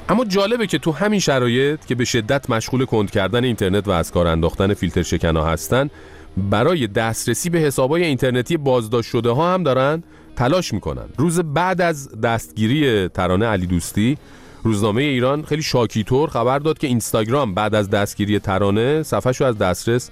اما 0.09 0.25
جالبه 0.25 0.67
که 0.67 0.77
تو 0.77 0.91
همین 0.91 1.19
شرایط 1.19 1.85
که 1.85 1.95
به 1.95 2.05
شدت 2.05 2.49
مشغول 2.49 2.85
کند 2.85 3.12
کردن 3.12 3.43
اینترنت 3.43 3.88
و 3.88 3.91
از 3.91 4.12
کار 4.12 4.27
انداختن 4.27 4.73
فیلتر 4.73 5.03
شکنا 5.03 5.45
هستن 5.45 5.89
برای 6.38 6.88
دسترسی 6.88 7.49
به 7.49 7.59
حسابای 7.59 8.03
اینترنتی 8.03 8.57
بازداشت 8.57 9.09
شده 9.09 9.29
ها 9.29 9.53
هم 9.53 9.63
دارن 9.63 10.03
تلاش 10.35 10.73
می‌کنن. 10.73 11.05
روز 11.17 11.39
بعد 11.39 11.81
از 11.81 12.21
دستگیری 12.21 13.07
ترانه 13.07 13.45
علی 13.45 13.67
دوستی 13.67 14.17
روزنامه 14.63 15.02
ایران 15.02 15.43
خیلی 15.43 15.62
شاکیتور 15.62 16.30
خبر 16.30 16.60
داد 16.60 16.78
که 16.78 16.88
اینستاگرام 16.88 17.54
بعد 17.54 17.76
از 17.76 17.89
دستگیری 17.89 18.39
ترانه 18.39 19.04
صفحهشو 19.04 19.45
از 19.45 19.58
دسترس 19.58 20.10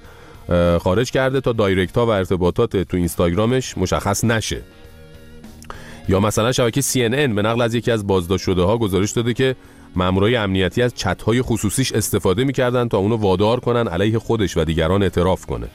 خارج 0.80 1.12
کرده 1.12 1.42
تا 1.42 1.54
دایرکت 1.54 1.98
ها 1.98 2.06
و 2.06 2.10
ارتباطات 2.10 2.78
تو 2.78 2.98
اینستاگرامش 2.98 3.78
مشخص 3.78 4.24
نشه. 4.24 4.62
یا 6.10 6.20
مثلا 6.20 6.52
شبکه 6.52 6.82
CNN 6.82 7.34
به 7.36 7.42
نقل 7.42 7.62
از 7.62 7.76
یکی 7.76 7.92
از 7.92 8.08
بازداشت 8.08 8.44
شده 8.44 8.62
ها 8.62 8.78
گزارش 8.78 9.12
داده 9.12 9.34
که 9.34 9.56
مامورای 9.96 10.36
امنیتی 10.36 10.82
از 10.82 10.94
چت 10.96 11.22
های 11.22 11.42
خصوصیش 11.42 11.92
استفاده 11.92 12.44
می‌کردن 12.44 12.88
تا 12.88 12.98
اونو 12.98 13.16
وادار 13.16 13.60
کنن 13.60 13.88
علیه 13.88 14.20
خودش 14.20 14.58
و 14.58 14.64
دیگران 14.64 15.04
اعتراف 15.04 15.46
کنه. 15.46 15.68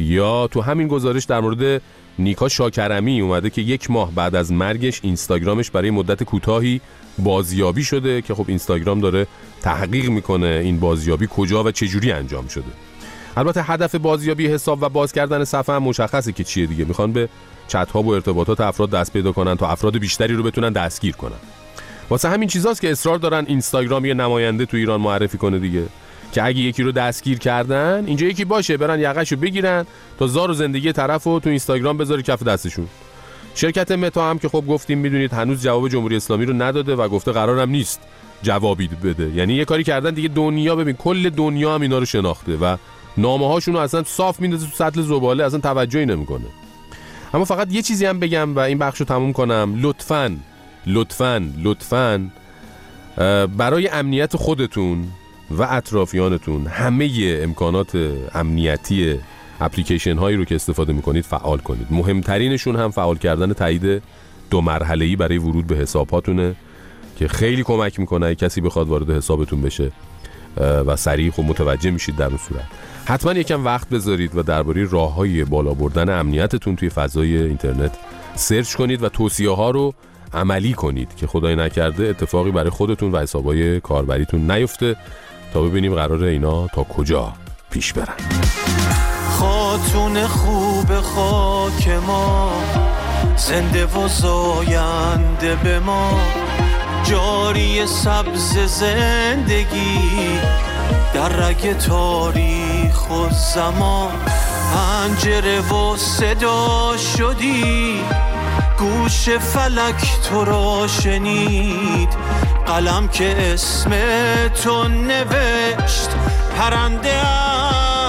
یا 0.00 0.46
تو 0.46 0.60
همین 0.60 0.88
گزارش 0.88 1.24
در 1.24 1.40
مورد 1.40 1.82
نیکا 2.18 2.48
شاکرمی 2.48 3.20
اومده 3.20 3.50
که 3.50 3.62
یک 3.62 3.90
ماه 3.90 4.12
بعد 4.12 4.34
از 4.34 4.52
مرگش 4.52 5.00
اینستاگرامش 5.02 5.70
برای 5.70 5.90
مدت 5.90 6.22
کوتاهی 6.22 6.80
بازیابی 7.18 7.84
شده 7.84 8.22
که 8.22 8.34
خب 8.34 8.44
اینستاگرام 8.48 9.00
داره 9.00 9.26
تحقیق 9.62 10.08
می‌کنه 10.08 10.46
این 10.46 10.80
بازیابی 10.80 11.28
کجا 11.30 11.64
و 11.64 11.70
چجوری 11.70 12.12
انجام 12.12 12.48
شده. 12.48 12.64
البته 13.36 13.62
هدف 13.62 13.94
بازیابی 13.94 14.46
حساب 14.46 14.82
و 14.82 14.88
باز 14.88 15.12
کردن 15.12 15.44
صفحه 15.44 15.76
هم 15.76 15.82
مشخصه 15.82 16.32
که 16.32 16.44
چیه 16.44 16.66
دیگه. 16.66 16.84
می‌خوان 16.84 17.12
به 17.12 17.28
چت 17.68 17.90
ها 17.90 18.02
و 18.02 18.14
ارتباطات 18.14 18.60
افراد 18.60 18.90
دست 18.90 19.12
پیدا 19.12 19.32
کنن 19.32 19.56
تا 19.56 19.68
افراد 19.68 19.98
بیشتری 19.98 20.34
رو 20.34 20.42
بتونن 20.42 20.72
دستگیر 20.72 21.16
کنن. 21.16 21.38
واسه 22.10 22.28
همین 22.28 22.48
چیزاست 22.48 22.80
که 22.80 22.90
اصرار 22.90 23.18
دارن 23.18 23.44
اینستاگرام 23.48 24.04
یه 24.04 24.14
نماینده 24.14 24.66
تو 24.66 24.76
ایران 24.76 25.00
معرفی 25.00 25.38
کنه 25.38 25.58
دیگه. 25.58 25.82
که 26.36 26.44
اگه 26.44 26.60
یکی 26.60 26.82
رو 26.82 26.92
دستگیر 26.92 27.38
کردن 27.38 28.04
اینجا 28.06 28.26
یکی 28.26 28.44
باشه 28.44 28.76
برن 28.76 29.00
یقش 29.00 29.32
رو 29.32 29.38
بگیرن 29.38 29.86
تا 30.18 30.26
زار 30.26 30.50
و 30.50 30.54
زندگی 30.54 30.92
طرف 30.92 31.24
رو 31.24 31.40
تو 31.40 31.48
اینستاگرام 31.48 31.96
بذاره 31.96 32.22
کف 32.22 32.42
دستشون. 32.42 32.86
شرکت 33.54 33.92
متا 33.92 34.30
هم 34.30 34.38
که 34.38 34.48
خب 34.48 34.64
گفتیم 34.66 34.98
می‌دونید 34.98 35.32
هنوز 35.32 35.62
جواب 35.62 35.88
جمهوری 35.88 36.16
اسلامی 36.16 36.44
رو 36.44 36.62
نداده 36.62 36.96
و 36.96 37.08
گفته 37.08 37.32
قرارم 37.32 37.70
نیست 37.70 38.00
جوابی 38.42 38.88
بده. 38.88 39.30
یعنی 39.34 39.54
یه 39.54 39.64
کاری 39.64 39.84
کردن 39.84 40.14
دیگه 40.14 40.28
دنیا 40.28 40.76
ببین 40.76 40.96
کل 40.96 41.30
دنیا 41.30 41.74
هم 41.74 41.82
اینا 41.82 41.98
رو 41.98 42.04
شناخته 42.04 42.56
و 42.56 42.76
نامه 43.16 43.48
هاشون 43.48 43.74
رو 43.74 43.80
اصلا 43.80 44.02
صاف 44.04 44.40
میندازه 44.40 44.66
تو 44.66 44.72
سطل 44.76 45.02
زباله 45.02 45.44
اصلا 45.44 45.60
توجهی 45.60 46.06
نمی‌کنه. 46.06 46.46
اما 47.34 47.44
فقط 47.44 47.72
یه 47.72 47.82
چیزی 47.82 48.06
هم 48.06 48.20
بگم 48.20 48.56
و 48.56 48.58
این 48.58 48.78
بخش 48.78 49.00
رو 49.00 49.06
تموم 49.06 49.32
کنم. 49.32 49.74
لطفاً 49.80 50.36
لطفاً 50.86 51.52
لطفاً 51.62 52.30
برای 53.56 53.88
امنیت 53.88 54.36
خودتون 54.36 55.04
و 55.50 55.62
اطرافیانتون 55.70 56.66
همه 56.66 57.10
امکانات 57.42 58.12
امنیتی 58.34 59.18
اپلیکیشن 59.60 60.16
هایی 60.16 60.36
رو 60.36 60.44
که 60.44 60.54
استفاده 60.54 60.92
می‌کنید 60.92 61.24
فعال 61.24 61.58
کنید. 61.58 61.86
مهمترینشون 61.90 62.76
هم 62.76 62.90
فعال 62.90 63.16
کردن 63.16 63.52
تایید 63.52 64.02
دو 64.50 64.60
مرحله‌ای 64.60 65.16
برای 65.16 65.38
ورود 65.38 65.66
به 65.66 65.76
حساباتونه 65.76 66.54
که 67.18 67.28
خیلی 67.28 67.62
کمک 67.62 68.00
می‌کنه 68.00 68.34
کسی 68.34 68.60
بخواد 68.60 68.88
وارد 68.88 69.10
حسابتون 69.10 69.60
بشه 69.60 69.92
و 70.56 70.96
سریع 70.96 71.30
خب 71.30 71.42
متوجه 71.42 71.90
میشید 71.90 72.16
در 72.16 72.26
اون 72.26 72.38
صورت. 72.48 72.64
حتما 73.04 73.32
یکم 73.32 73.64
وقت 73.64 73.88
بذارید 73.88 74.36
و 74.36 74.42
درباره 74.42 74.84
راههای 74.84 75.44
بالا 75.44 75.74
بردن 75.74 76.18
امنیتتون 76.18 76.76
توی 76.76 76.88
فضای 76.88 77.36
اینترنت 77.36 77.96
سرچ 78.34 78.74
کنید 78.74 79.02
و 79.02 79.08
توصیه 79.08 79.50
ها 79.50 79.70
رو 79.70 79.94
عملی 80.34 80.72
کنید 80.72 81.16
که 81.16 81.26
خدای 81.26 81.56
نکرده 81.56 82.04
اتفاقی 82.04 82.50
برای 82.50 82.70
خودتون 82.70 83.12
و 83.12 83.18
حسابای 83.18 83.80
کاربریتون 83.80 84.50
نیفته. 84.50 84.96
ببینیم 85.62 85.94
قرار 85.94 86.24
اینا 86.24 86.66
تا 86.66 86.82
کجا 86.82 87.32
پیش 87.70 87.92
برن. 87.92 88.14
خاتون 89.30 90.26
خوب 90.26 91.00
خاک 91.00 91.88
ما 91.88 92.52
زنده 93.36 93.86
و 93.86 94.08
زاینده 94.08 95.54
به 95.54 95.78
ما. 95.80 96.20
جاری 97.04 97.86
سبز 97.86 98.58
زندگی 98.58 100.38
در 101.14 101.28
رگ 101.28 101.78
تاریخ 101.78 103.10
و 103.10 103.28
زمان. 103.54 104.12
پنجره 104.74 105.60
و 105.60 105.96
صدا 105.96 106.96
شدی 106.96 108.00
گوش 108.78 109.28
فلک 109.28 110.20
تو 110.22 110.44
را 110.44 110.86
شنید. 110.86 112.08
قلم 112.66 113.08
که 113.08 113.52
اسم 113.52 113.90
تو 114.64 114.88
نوشت 114.88 116.10
پرنده 116.58 117.12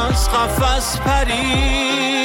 از 0.10 0.30
قفس 0.30 1.00
پرید. 1.00 2.17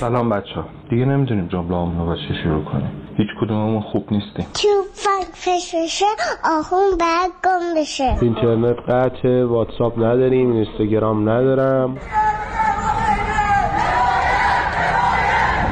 سلام 0.00 0.28
بچه 0.28 0.54
ها 0.54 0.64
دیگه 0.90 1.04
نمی‌دونیم 1.04 1.46
جمله 1.46 1.98
رو 1.98 2.06
با 2.06 2.16
چی 2.16 2.34
شروع 2.42 2.64
کنیم. 2.64 2.90
هیچ 3.16 3.28
کدوممون 3.40 3.80
خوب 3.80 4.04
نیستیم. 4.10 4.46
توفک 4.54 5.32
فشفشه 5.34 6.04
آخون 6.58 6.78
بعد 7.00 7.30
گم 7.44 7.80
بشه. 7.80 8.16
اینترنت 8.22 8.76
قطع 8.88 9.44
واتساپ 9.44 9.98
نداریم 9.98 10.52
اینستاگرام 10.52 11.28
ندارم. 11.28 11.96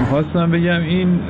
می‌خواستم 0.01 0.51
بگم 0.51 0.81
این 0.81 1.21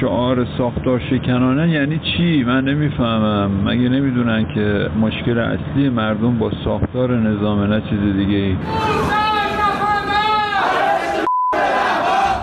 شعار 0.00 0.46
ساختار 0.58 1.00
شکنانه 1.10 1.70
یعنی 1.70 1.98
چی؟ 1.98 2.44
من 2.44 2.64
نمی‌فهمم. 2.64 3.50
مگه 3.64 3.88
نمی‌دونن 3.88 4.54
که 4.54 4.90
مشکل 5.00 5.38
اصلی 5.38 5.88
مردم 5.88 6.38
با 6.38 6.50
ساختار 6.64 7.16
نظام 7.16 7.62
نه 7.62 7.80
چیز 7.80 8.00
دیگه 8.16 8.36
ای 8.36 8.56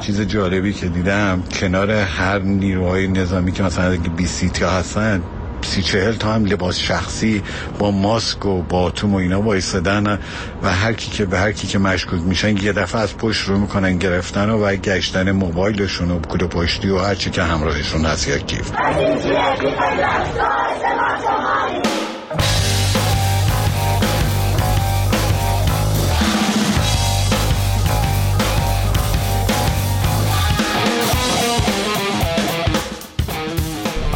چیز 0.01 0.21
جالبی 0.21 0.73
که 0.73 0.87
دیدم 0.87 1.43
کنار 1.59 1.91
هر 1.91 2.39
نیروهای 2.39 3.07
نظامی 3.07 3.51
که 3.51 3.63
مثلا 3.63 3.91
اگه 3.91 4.09
20 4.09 4.45
تا 4.45 4.69
هستن 4.69 5.23
سی 5.61 5.81
چهل 5.81 6.13
تا 6.13 6.33
هم 6.33 6.45
لباس 6.45 6.77
شخصی 6.79 7.43
با 7.79 7.91
ماسک 7.91 8.45
و 8.45 8.61
باتوم 8.61 9.13
و 9.13 9.17
اینا 9.17 9.41
وایستدن 9.41 10.19
و 10.63 10.71
هر 10.71 10.93
کی 10.93 11.11
که 11.11 11.25
به 11.25 11.39
هر 11.39 11.51
کی 11.51 11.67
که 11.67 11.79
مشکوک 11.79 12.21
میشن 12.21 12.57
یه 12.57 12.73
دفعه 12.73 13.01
از 13.01 13.17
پشت 13.17 13.47
رو 13.47 13.57
می‌کنن 13.57 13.97
گرفتن 13.97 14.49
و, 14.49 14.65
و 14.65 14.75
گشتن 14.75 15.31
موبایلشون 15.31 16.11
و 16.11 16.19
کل 16.19 16.47
پشتی 16.47 16.89
و 16.89 16.97
هر 16.97 17.15
چی 17.15 17.29
که 17.29 17.43
همراهشون 17.43 18.05
هست 18.05 18.27
یک 18.27 18.45
کیف. 18.45 18.71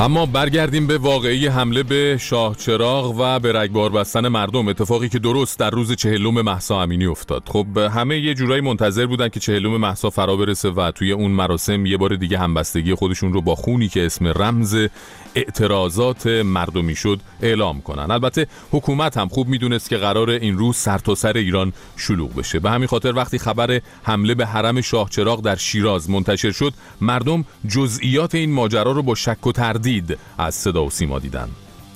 اما 0.05 0.25
برگردیم 0.25 0.87
به 0.87 0.97
واقعی 0.97 1.47
حمله 1.47 1.83
به 1.83 2.17
شاه 2.19 2.55
چراغ 2.55 3.15
و 3.19 3.39
به 3.39 3.53
رگبار 3.53 3.89
بستن 3.89 4.27
مردم. 4.27 4.67
اتفاقی 4.67 5.09
که 5.09 5.19
درست 5.19 5.59
در 5.59 5.69
روز 5.69 5.91
چهلم 5.95 6.41
محسا 6.41 6.81
امینی 6.81 7.05
افتاد. 7.05 7.43
خب 7.45 7.77
همه 7.77 8.19
یه 8.19 8.33
جورایی 8.33 8.61
منتظر 8.61 9.05
بودن 9.05 9.29
که 9.29 9.39
چهلم 9.39 9.77
محسا 9.77 10.09
فرا 10.09 10.35
برسه 10.35 10.69
و 10.69 10.91
توی 10.91 11.11
اون 11.11 11.31
مراسم 11.31 11.85
یه 11.85 11.97
بار 11.97 12.15
دیگه 12.15 12.37
همبستگی 12.37 12.93
خودشون 12.93 13.33
رو 13.33 13.41
با 13.41 13.55
خونی 13.55 13.87
که 13.87 14.05
اسم 14.05 14.27
رمز 14.27 14.87
اعتراضات 15.35 16.27
مردمی 16.27 16.95
شد 16.95 17.19
اعلام 17.41 17.81
کنن 17.81 18.11
البته 18.11 18.47
حکومت 18.71 19.17
هم 19.17 19.27
خوب 19.27 19.47
می‌دونست 19.47 19.89
که 19.89 19.97
قرار 19.97 20.29
این 20.29 20.57
روز 20.57 20.75
سر 20.75 20.97
تا 20.97 21.15
سر 21.15 21.33
ایران 21.37 21.73
شلوغ 21.97 22.35
بشه. 22.35 22.59
به 22.59 22.69
همین 22.69 22.87
خاطر 22.87 23.15
وقتی 23.15 23.37
خبر 23.37 23.81
حمله 24.03 24.35
به 24.35 24.45
حرم 24.45 24.81
شاه 24.81 25.09
چراغ 25.09 25.41
در 25.41 25.55
شیراز 25.55 26.09
منتشر 26.09 26.51
شد 26.51 26.73
مردم 27.01 27.45
جزئیات 27.67 28.35
این 28.35 28.53
ماجرا 28.53 28.91
رو 28.91 29.03
با 29.03 29.15
شک 29.15 29.47
و 29.47 29.51
تردید 29.51 30.17
از 30.37 30.55
صدا 30.55 30.85
و 30.85 30.89
سیما 30.89 31.19
دیدن. 31.19 31.49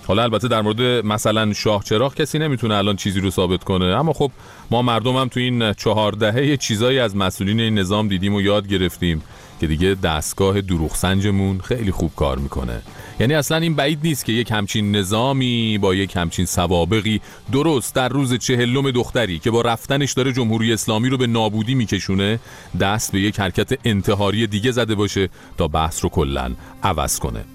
حالا 0.08 0.23
البته 0.23 0.47
در 0.47 0.62
مورد 0.62 0.82
مثلا 0.82 1.54
شاه 1.54 1.84
چراغ 1.84 2.15
کسی 2.15 2.39
نمی‌تونه 2.39 2.75
الان 2.75 2.95
چیزی 2.95 3.19
رو 3.19 3.30
ثابت 3.30 3.63
کنه. 3.63 3.86
اما 3.86 4.13
خب 4.13 4.32
ما 4.71 4.82
مردم 4.82 5.15
هم 5.15 5.28
تو 5.28 5.39
این 5.39 5.73
چهار 5.73 6.12
دهه 6.12 6.58
چیزایی 6.58 6.99
از 6.99 7.15
مسئولین 7.15 7.60
این 7.60 7.80
نظام 7.80 8.08
دیدیم 8.08 8.34
و 8.34 8.41
یاد 8.41 8.67
گرفتیم. 8.67 9.21
که 9.60 9.67
دیگه 9.67 9.95
دستگاه 10.04 10.62
دروغ 10.62 10.95
سنجمون 10.95 11.60
خیلی 11.60 11.91
خوب 11.91 12.12
کار 12.15 12.38
می‌کنه. 12.38 12.82
یعنی 13.19 13.34
اصلا 13.34 13.58
این 13.58 13.76
بعید 13.76 14.00
نیست 14.04 14.26
که 14.26 14.34
یک 14.34 14.52
همچین 14.52 14.95
نظامی 14.95 15.78
با 15.78 15.95
یک 15.95 16.15
همچین 16.15 16.45
سوابقی 16.45 17.22
درست 17.52 17.95
در 17.95 18.10
روز 18.10 18.34
چهلم 18.34 18.91
دختری 18.91 19.39
که 19.39 19.52
با 19.52 19.62
رفتنش 19.62 20.13
داره 20.13 20.34
جمهوری 20.34 20.74
اسلامی 20.74 21.10
رو 21.10 21.17
به 21.17 21.28
نابودی 21.28 21.76
میکشونه 21.76 22.39
دست 22.80 23.12
به 23.12 23.19
یک 23.19 23.39
حرکت 23.39 23.80
انتحاری 23.86 24.48
دیگه 24.48 24.72
زده 24.72 24.95
باشه 24.95 25.30
تا 25.58 25.67
بحث 25.67 26.04
رو 26.04 26.10
کلا 26.10 26.52
عوض 26.84 27.19
کنه. 27.19 27.45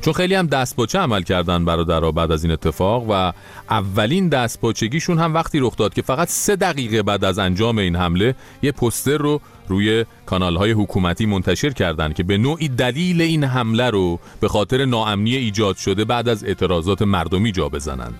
چون 0.00 0.12
خیلی 0.12 0.34
هم 0.34 0.46
دستپاچه 0.46 0.98
عمل 0.98 1.22
کردن 1.22 1.64
برادرها 1.64 2.12
بعد 2.12 2.32
از 2.32 2.44
این 2.44 2.52
اتفاق 2.52 3.06
و 3.10 3.32
اولین 3.70 4.28
دستپاچگیشون 4.28 5.18
هم 5.18 5.34
وقتی 5.34 5.58
رخ 5.58 5.76
داد 5.76 5.94
که 5.94 6.02
فقط 6.02 6.28
سه 6.28 6.56
دقیقه 6.56 7.02
بعد 7.02 7.24
از 7.24 7.38
انجام 7.38 7.78
این 7.78 7.96
حمله 7.96 8.34
یه 8.62 8.72
پستر 8.72 9.16
رو 9.18 9.40
روی 9.68 10.04
کانال 10.26 10.56
های 10.56 10.70
حکومتی 10.70 11.26
منتشر 11.26 11.70
کردند 11.70 12.14
که 12.14 12.22
به 12.22 12.38
نوعی 12.38 12.68
دلیل 12.68 13.20
این 13.20 13.44
حمله 13.44 13.90
رو 13.90 14.18
به 14.40 14.48
خاطر 14.48 14.84
ناامنی 14.84 15.36
ایجاد 15.36 15.76
شده 15.76 16.04
بعد 16.04 16.28
از 16.28 16.44
اعتراضات 16.44 17.02
مردمی 17.02 17.52
جا 17.52 17.68
بزنن 17.68 18.12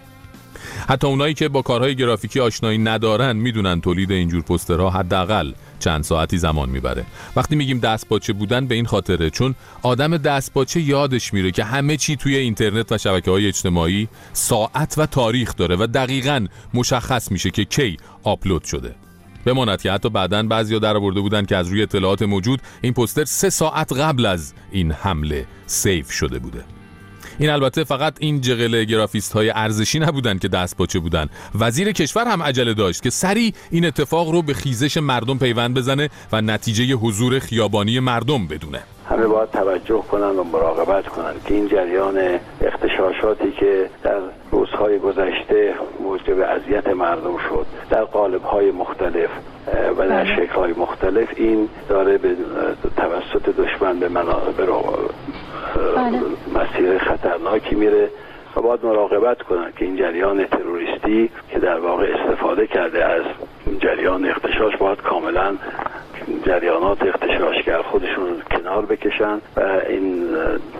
حتی 0.88 1.06
اونایی 1.06 1.34
که 1.34 1.48
با 1.48 1.62
کارهای 1.62 1.96
گرافیکی 1.96 2.40
آشنایی 2.40 2.78
ندارن 2.78 3.36
می‌دونن 3.36 3.80
تولید 3.80 4.12
اینجور 4.12 4.42
پسترها 4.42 4.90
حداقل 4.90 5.52
چند 5.78 6.04
ساعتی 6.04 6.38
زمان 6.38 6.68
می‌بره. 6.68 7.06
وقتی 7.36 7.56
میگیم 7.56 7.78
دستپاچه 7.78 8.32
بودن 8.32 8.66
به 8.66 8.74
این 8.74 8.86
خاطره 8.86 9.30
چون 9.30 9.54
آدم 9.82 10.16
دستپاچه 10.16 10.80
یادش 10.80 11.34
میره 11.34 11.50
که 11.50 11.64
همه 11.64 11.96
چی 11.96 12.16
توی 12.16 12.36
اینترنت 12.36 12.92
و 12.92 12.98
شبکه 12.98 13.30
های 13.30 13.46
اجتماعی 13.46 14.08
ساعت 14.32 14.94
و 14.98 15.06
تاریخ 15.06 15.56
داره 15.56 15.76
و 15.76 15.86
دقیقا 15.86 16.46
مشخص 16.74 17.30
میشه 17.30 17.50
که 17.50 17.64
کی 17.64 17.96
آپلود 18.22 18.64
شده. 18.64 19.05
بماند 19.46 19.82
که 19.82 19.92
حتی 19.92 20.08
بعدا 20.08 20.42
بعضیا 20.42 20.78
در 20.78 20.96
آورده 20.96 21.20
بودن 21.20 21.44
که 21.44 21.56
از 21.56 21.68
روی 21.68 21.82
اطلاعات 21.82 22.22
موجود 22.22 22.60
این 22.82 22.92
پستر 22.92 23.24
سه 23.24 23.50
ساعت 23.50 23.92
قبل 23.92 24.26
از 24.26 24.54
این 24.70 24.92
حمله 24.92 25.46
سیف 25.66 26.12
شده 26.12 26.38
بوده. 26.38 26.75
این 27.38 27.50
البته 27.50 27.84
فقط 27.84 28.16
این 28.20 28.40
جغل 28.40 28.84
گرافیست 28.84 29.32
های 29.32 29.50
ارزشی 29.50 29.98
نبودن 29.98 30.38
که 30.38 30.48
دست 30.48 30.76
پاچه 30.76 30.98
بودن. 30.98 31.26
وزیر 31.60 31.92
کشور 31.92 32.24
هم 32.24 32.42
عجله 32.42 32.74
داشت 32.74 33.02
که 33.02 33.10
سریع 33.10 33.52
این 33.70 33.84
اتفاق 33.84 34.30
رو 34.30 34.42
به 34.42 34.54
خیزش 34.54 34.96
مردم 34.96 35.38
پیوند 35.38 35.74
بزنه 35.74 36.08
و 36.32 36.40
نتیجه 36.40 36.94
حضور 36.94 37.38
خیابانی 37.38 38.00
مردم 38.00 38.46
بدونه. 38.46 38.82
همه 39.10 39.26
باید 39.26 39.50
توجه 39.50 40.02
کنن 40.10 40.30
و 40.30 40.44
مراقبت 40.44 41.08
کنن 41.08 41.34
که 41.46 41.54
این 41.54 41.68
جریان 41.68 42.38
اختشاشاتی 42.60 43.52
که 43.60 43.90
در 44.02 44.20
روزهای 44.50 44.98
گذشته 44.98 45.74
موجب 46.00 46.40
اذیت 46.40 46.86
مردم 46.86 47.36
شد 47.48 47.66
در 47.90 48.04
قالب‌های 48.04 48.70
مختلف 48.70 49.30
اه، 49.66 49.90
و 49.90 50.08
در 50.08 50.36
شکل‌های 50.36 50.72
مختلف 50.72 51.28
این 51.36 51.68
داره 51.88 52.18
به 52.18 52.36
توسط 52.96 53.56
دشمن 53.56 53.98
به 53.98 54.08
مناطق 55.76 56.26
مسیر 56.54 56.98
خطرناکی 56.98 57.74
میره 57.74 58.10
و 58.56 58.60
باید 58.60 58.84
مراقبت 58.84 59.42
کنن 59.42 59.72
که 59.78 59.84
این 59.84 59.96
جریان 59.96 60.44
تروریستی 60.44 61.30
که 61.50 61.58
در 61.58 61.78
واقع 61.78 62.06
استفاده 62.14 62.66
کرده 62.66 63.04
از 63.04 63.22
جریان 63.80 64.24
اختشاش 64.24 64.76
باید 64.76 64.98
کاملا 64.98 65.56
جریانات 66.46 67.02
اختشاشگر 67.02 67.82
خودشون 67.82 68.42
کنار 68.50 68.86
بکشن 68.86 69.40
و 69.56 69.60
این 69.88 70.24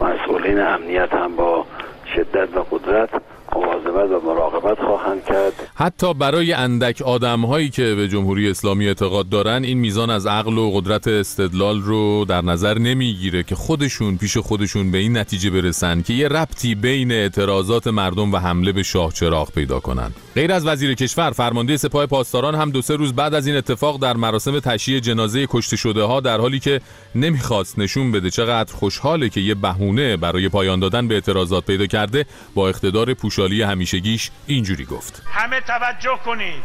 مسئولین 0.01 0.61
امنیت 0.61 1.13
هم 1.13 1.37
با 1.37 1.67
شدت 2.15 2.57
و 2.57 2.63
قدرت 2.71 3.11
مواظبت 3.57 4.23
و 4.23 4.27
مراقبت 4.27 4.79
خواهند 4.79 5.25
کرد. 5.25 5.53
حتی 5.75 6.15
برای 6.15 6.53
اندک 6.53 7.03
آدم 7.03 7.41
هایی 7.41 7.69
که 7.69 7.95
به 7.95 8.09
جمهوری 8.09 8.51
اسلامی 8.51 8.87
اعتقاد 8.87 9.29
دارن 9.29 9.65
این 9.65 9.79
میزان 9.79 10.11
از 10.11 10.27
عقل 10.27 10.59
و 10.59 10.71
قدرت 10.75 11.09
استدلال 11.09 11.83
رو 11.83 12.25
در 12.25 12.43
نظر 12.43 12.79
نمی‌گیره 12.79 13.43
که 13.43 13.55
خودشون 13.55 14.17
پیش 14.17 14.37
خودشون 14.37 14.91
به 14.91 14.99
این 14.99 15.17
نتیجه 15.17 15.51
برسن 15.51 16.03
که 16.03 16.13
یه 16.13 16.29
ربطی 16.29 16.75
بین 16.75 17.13
اعتراضات 17.13 17.87
مردم 17.87 18.33
و 18.33 18.37
حمله 18.37 18.73
به 18.73 18.83
شاه 18.83 19.13
چراغ 19.13 19.53
پیدا 19.53 19.81
کنن. 19.81 20.13
غیر 20.35 20.53
از 20.53 20.67
وزیر 20.67 20.95
کشور 20.95 21.31
فرمانده 21.31 21.77
سپاه 21.77 22.07
پاسداران 22.07 22.55
هم 22.55 22.71
دو 22.71 22.83
سه 22.83 22.97
روز 22.97 23.13
بعد 23.13 23.35
از 23.35 23.47
این 23.47 23.57
اتفاق 23.57 24.01
در 24.01 24.17
مراسم 24.17 24.61
تشییع 24.61 25.01
جنازه 25.01 25.47
کشته 25.51 25.77
شده 25.77 26.03
ها 26.03 26.21
در 26.21 26.41
حالی 26.41 26.59
که 26.59 26.81
نمی‌خواست 27.15 27.79
نشون 27.79 28.13
بده 28.13 28.31
چقدر 28.31 28.75
خوشحاله 28.75 29.29
که 29.29 29.41
یه 29.41 29.55
بهونه 29.55 30.17
برای 30.17 30.49
پایان 30.49 30.81
دادن 30.81 31.09
به 31.09 31.15
اعتراضات 31.15 31.67
پیدا 31.67 31.87
کرده 31.87 32.27
با 32.55 32.69
اقتدار 32.69 33.15
پوشالی 33.47 33.63
همیشگیش 33.63 34.31
اینجوری 34.47 34.85
گفت. 34.85 35.23
همه 35.35 35.61
توجه 35.61 36.19
کنید. 36.25 36.63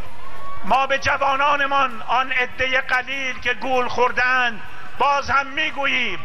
ما 0.66 0.88
به 0.88 1.00
جوانانمان 1.00 2.02
آن 2.02 2.32
عده 2.32 2.82
قلیل 2.82 3.40
که 3.40 3.54
گول 3.54 3.88
خوردند 3.88 4.62
باز 5.00 5.30
هم 5.30 5.48
می‌گوییم 5.48 6.20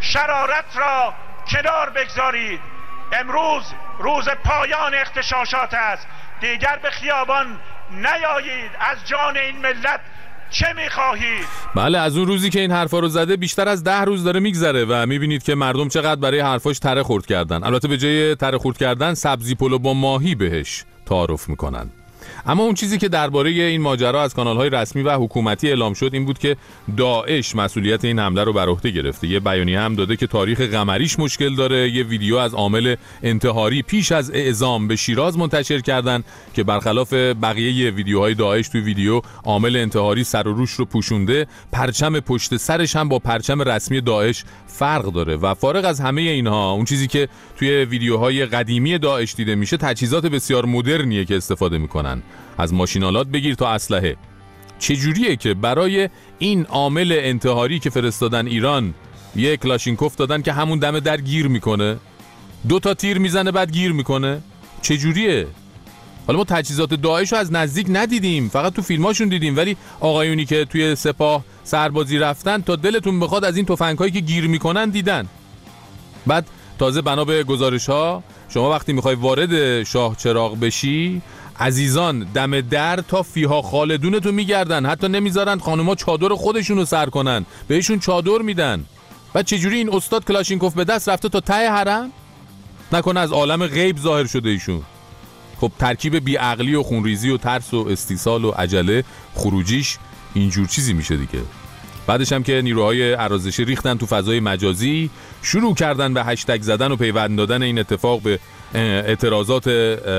شرارت 0.00 0.76
را 0.76 1.14
کنار 1.48 1.90
بگذارید. 1.90 2.60
امروز 3.12 3.74
روز 3.98 4.28
پایان 4.28 4.94
اختشاشات 4.94 5.74
است. 5.74 6.06
دیگر 6.40 6.76
به 6.76 6.90
خیابان 6.90 7.60
نیایید. 7.90 8.70
از 8.80 9.06
جان 9.06 9.36
این 9.36 9.58
ملت 9.58 10.00
چه 10.50 10.66
می‌خواهید 10.76 11.46
بله 11.74 11.98
از 11.98 12.16
اون 12.16 12.26
روزی 12.26 12.50
که 12.50 12.60
این 12.60 12.70
حرفا 12.70 12.98
رو 12.98 13.08
زده 13.08 13.36
بیشتر 13.36 13.68
از 13.68 13.84
ده 13.84 14.00
روز 14.00 14.24
داره 14.24 14.40
میگذره 14.40 14.84
و 14.84 15.06
می‌بینید 15.06 15.42
که 15.42 15.54
مردم 15.54 15.88
چقدر 15.88 16.20
برای 16.20 16.40
حرفاش 16.40 16.78
تره 16.78 17.02
خورد 17.02 17.26
کردن. 17.26 17.64
البته 17.64 17.88
به 17.88 17.98
جای 17.98 18.34
تره 18.34 18.58
خورد 18.58 18.78
کردن 18.78 19.14
سبزی 19.14 19.54
پلو 19.54 19.78
با 19.78 19.94
ماهی 19.94 20.34
بهش 20.34 20.84
تعارف 21.06 21.48
می‌کنن. 21.48 21.90
اما 22.48 22.62
اون 22.62 22.74
چیزی 22.74 22.98
که 22.98 23.08
درباره 23.08 23.50
این 23.50 23.80
ماجرا 23.80 24.22
از 24.22 24.34
کانالهای 24.34 24.70
رسمی 24.70 25.02
و 25.02 25.16
حکومتی 25.16 25.68
اعلام 25.68 25.94
شد 25.94 26.10
این 26.12 26.24
بود 26.24 26.38
که 26.38 26.56
داعش 26.96 27.56
مسئولیت 27.56 28.04
این 28.04 28.18
حمله 28.18 28.44
رو 28.44 28.52
بر 28.52 28.68
عهده 28.68 28.90
گرفته. 28.90 29.28
یه 29.28 29.40
بیانیه 29.40 29.80
هم 29.80 29.94
داده 29.94 30.16
که 30.16 30.26
تاریخ 30.26 30.60
قمریش 30.60 31.18
مشکل 31.18 31.54
داره. 31.54 31.90
یه 31.90 32.02
ویدیو 32.02 32.36
از 32.36 32.54
عامل 32.54 32.96
انتحاری 33.22 33.82
پیش 33.82 34.12
از 34.12 34.30
اعزام 34.30 34.88
به 34.88 34.96
شیراز 34.96 35.38
منتشر 35.38 35.80
کردن 35.80 36.24
که 36.54 36.64
برخلاف 36.64 37.12
بقیه 37.12 37.90
ویدیوهای 37.90 38.34
داعش 38.34 38.68
توی 38.68 38.80
ویدیو 38.80 39.20
عامل 39.44 39.76
انتحاری 39.76 40.24
سر 40.24 40.48
و 40.48 40.52
روش 40.52 40.70
رو 40.70 40.84
پوشونده 40.84 41.46
پرچم 41.72 42.20
پشت 42.20 42.56
سرش 42.56 42.96
هم 42.96 43.08
با 43.08 43.18
پرچم 43.18 43.62
رسمی 43.62 44.00
داعش 44.00 44.44
فرق 44.66 45.12
داره. 45.12 45.36
و 45.36 45.54
فارغ 45.54 45.84
از 45.84 46.00
همه 46.00 46.22
اینها 46.22 46.70
اون 46.70 46.84
چیزی 46.84 47.06
که 47.06 47.28
توی 47.56 47.84
ویدیوهای 47.84 48.46
قدیمی 48.46 48.98
داعش 48.98 49.34
دیده 49.34 49.54
میشه 49.54 49.76
تجهیزات 49.76 50.26
بسیار 50.26 50.66
مدرنیه 50.66 51.24
که 51.24 51.36
استفاده 51.36 51.78
می‌کنن. 51.78 52.22
از 52.58 52.74
ماشینالات 52.74 53.26
بگیر 53.26 53.54
تا 53.54 53.68
اسلحه. 53.68 54.16
چجوریه 54.78 55.36
که 55.36 55.54
برای 55.54 56.08
این 56.38 56.66
عامل 56.66 57.18
انتحاری 57.20 57.78
که 57.78 57.90
فرستادن 57.90 58.46
ایران 58.46 58.94
یه 59.36 59.56
کلاشینکوف 59.56 60.16
دادن 60.16 60.42
که 60.42 60.52
همون 60.52 60.78
دم 60.78 61.00
در 61.00 61.20
گیر 61.20 61.48
می‌کنه؟ 61.48 61.96
دو 62.68 62.78
تا 62.78 62.94
تیر 62.94 63.18
می‌زنه 63.18 63.50
بعد 63.50 63.72
گیر 63.72 63.92
می‌کنه؟ 63.92 64.42
چجوریه؟ 64.82 65.46
حالا 66.26 66.38
ما 66.38 66.44
تجهیزات 66.44 66.94
داعش 66.94 67.32
رو 67.32 67.38
از 67.38 67.52
نزدیک 67.52 67.86
ندیدیم. 67.90 68.48
فقط 68.48 68.72
تو 68.72 68.82
فیلماشون 68.82 69.28
دیدیم. 69.28 69.56
ولی 69.56 69.76
آقایونی 70.00 70.44
که 70.44 70.64
توی 70.64 70.94
سپاه 70.94 71.44
سربازی 71.64 72.18
رفتن 72.18 72.62
تا 72.62 72.76
دلتون 72.76 73.20
بخواد 73.20 73.44
از 73.44 73.56
این 73.56 73.66
تفنگایی 73.66 74.10
که 74.10 74.20
گیر 74.20 74.46
می‌کنن 74.46 74.90
دیدن. 74.90 75.28
بعد 76.26 76.46
تازه 76.78 77.02
بنا 77.02 77.24
به 77.24 77.44
گزارش 77.44 77.88
ها 77.88 78.22
شما 78.48 78.70
وقتی 78.70 78.92
می‌خوای 78.92 79.14
وارد 79.14 79.82
شاه 79.82 80.16
چراغ 80.16 80.60
بشی 80.60 81.22
عزیزان 81.60 82.26
دم 82.34 82.60
در 82.60 82.96
تا 82.96 83.22
فیها 83.22 83.62
خالدونتو 83.62 84.32
میگردن. 84.32 84.86
حتی 84.86 85.08
نمی‌ذارن 85.08 85.58
خانوما 85.58 85.94
چادر 85.94 86.28
خودشونو 86.28 86.84
سر 86.84 87.06
کنن. 87.06 87.46
بهشون 87.68 87.98
چادر 87.98 88.38
میدن. 88.38 88.84
و 89.34 89.42
چجوری 89.42 89.76
این 89.76 89.94
استاد 89.94 90.24
کلاشینکوف 90.24 90.74
به 90.74 90.84
دست 90.84 91.08
رفته 91.08 91.28
تا 91.28 91.40
ته 91.40 91.70
حرم؟ 91.70 92.12
نکنه 92.92 93.20
از 93.20 93.32
عالم 93.32 93.66
غیب 93.66 93.98
ظاهر 93.98 94.26
شده 94.26 94.48
ایشون. 94.48 94.82
خب 95.60 95.72
ترکیب 95.78 96.24
بیعقلی 96.24 96.74
و 96.74 96.82
خونریزی 96.82 97.30
و 97.30 97.36
ترس 97.36 97.74
و 97.74 97.86
استیصال 97.90 98.44
و 98.44 98.50
عجله 98.50 99.04
خروجیش 99.34 99.98
اینجور 100.34 100.66
چیزی 100.66 100.92
میشه 100.92 101.16
دیگه. 101.16 101.40
بعدش 102.06 102.32
هم 102.32 102.42
که 102.42 102.62
نیروهای 102.62 103.14
ارازشی 103.14 103.64
ریختن 103.64 103.98
تو 103.98 104.06
فضای 104.06 104.40
مجازی 104.40 105.10
شروع 105.42 105.74
کردن 105.74 106.14
به 106.14 106.24
هشتگ 106.24 106.62
زدن 106.62 106.92
و 106.92 106.96
پیوند 106.96 107.38
دادن 107.38 107.62
این 107.62 107.78
اتفاق 107.78 108.22
به 108.22 108.38
اعتراضات 108.74 109.68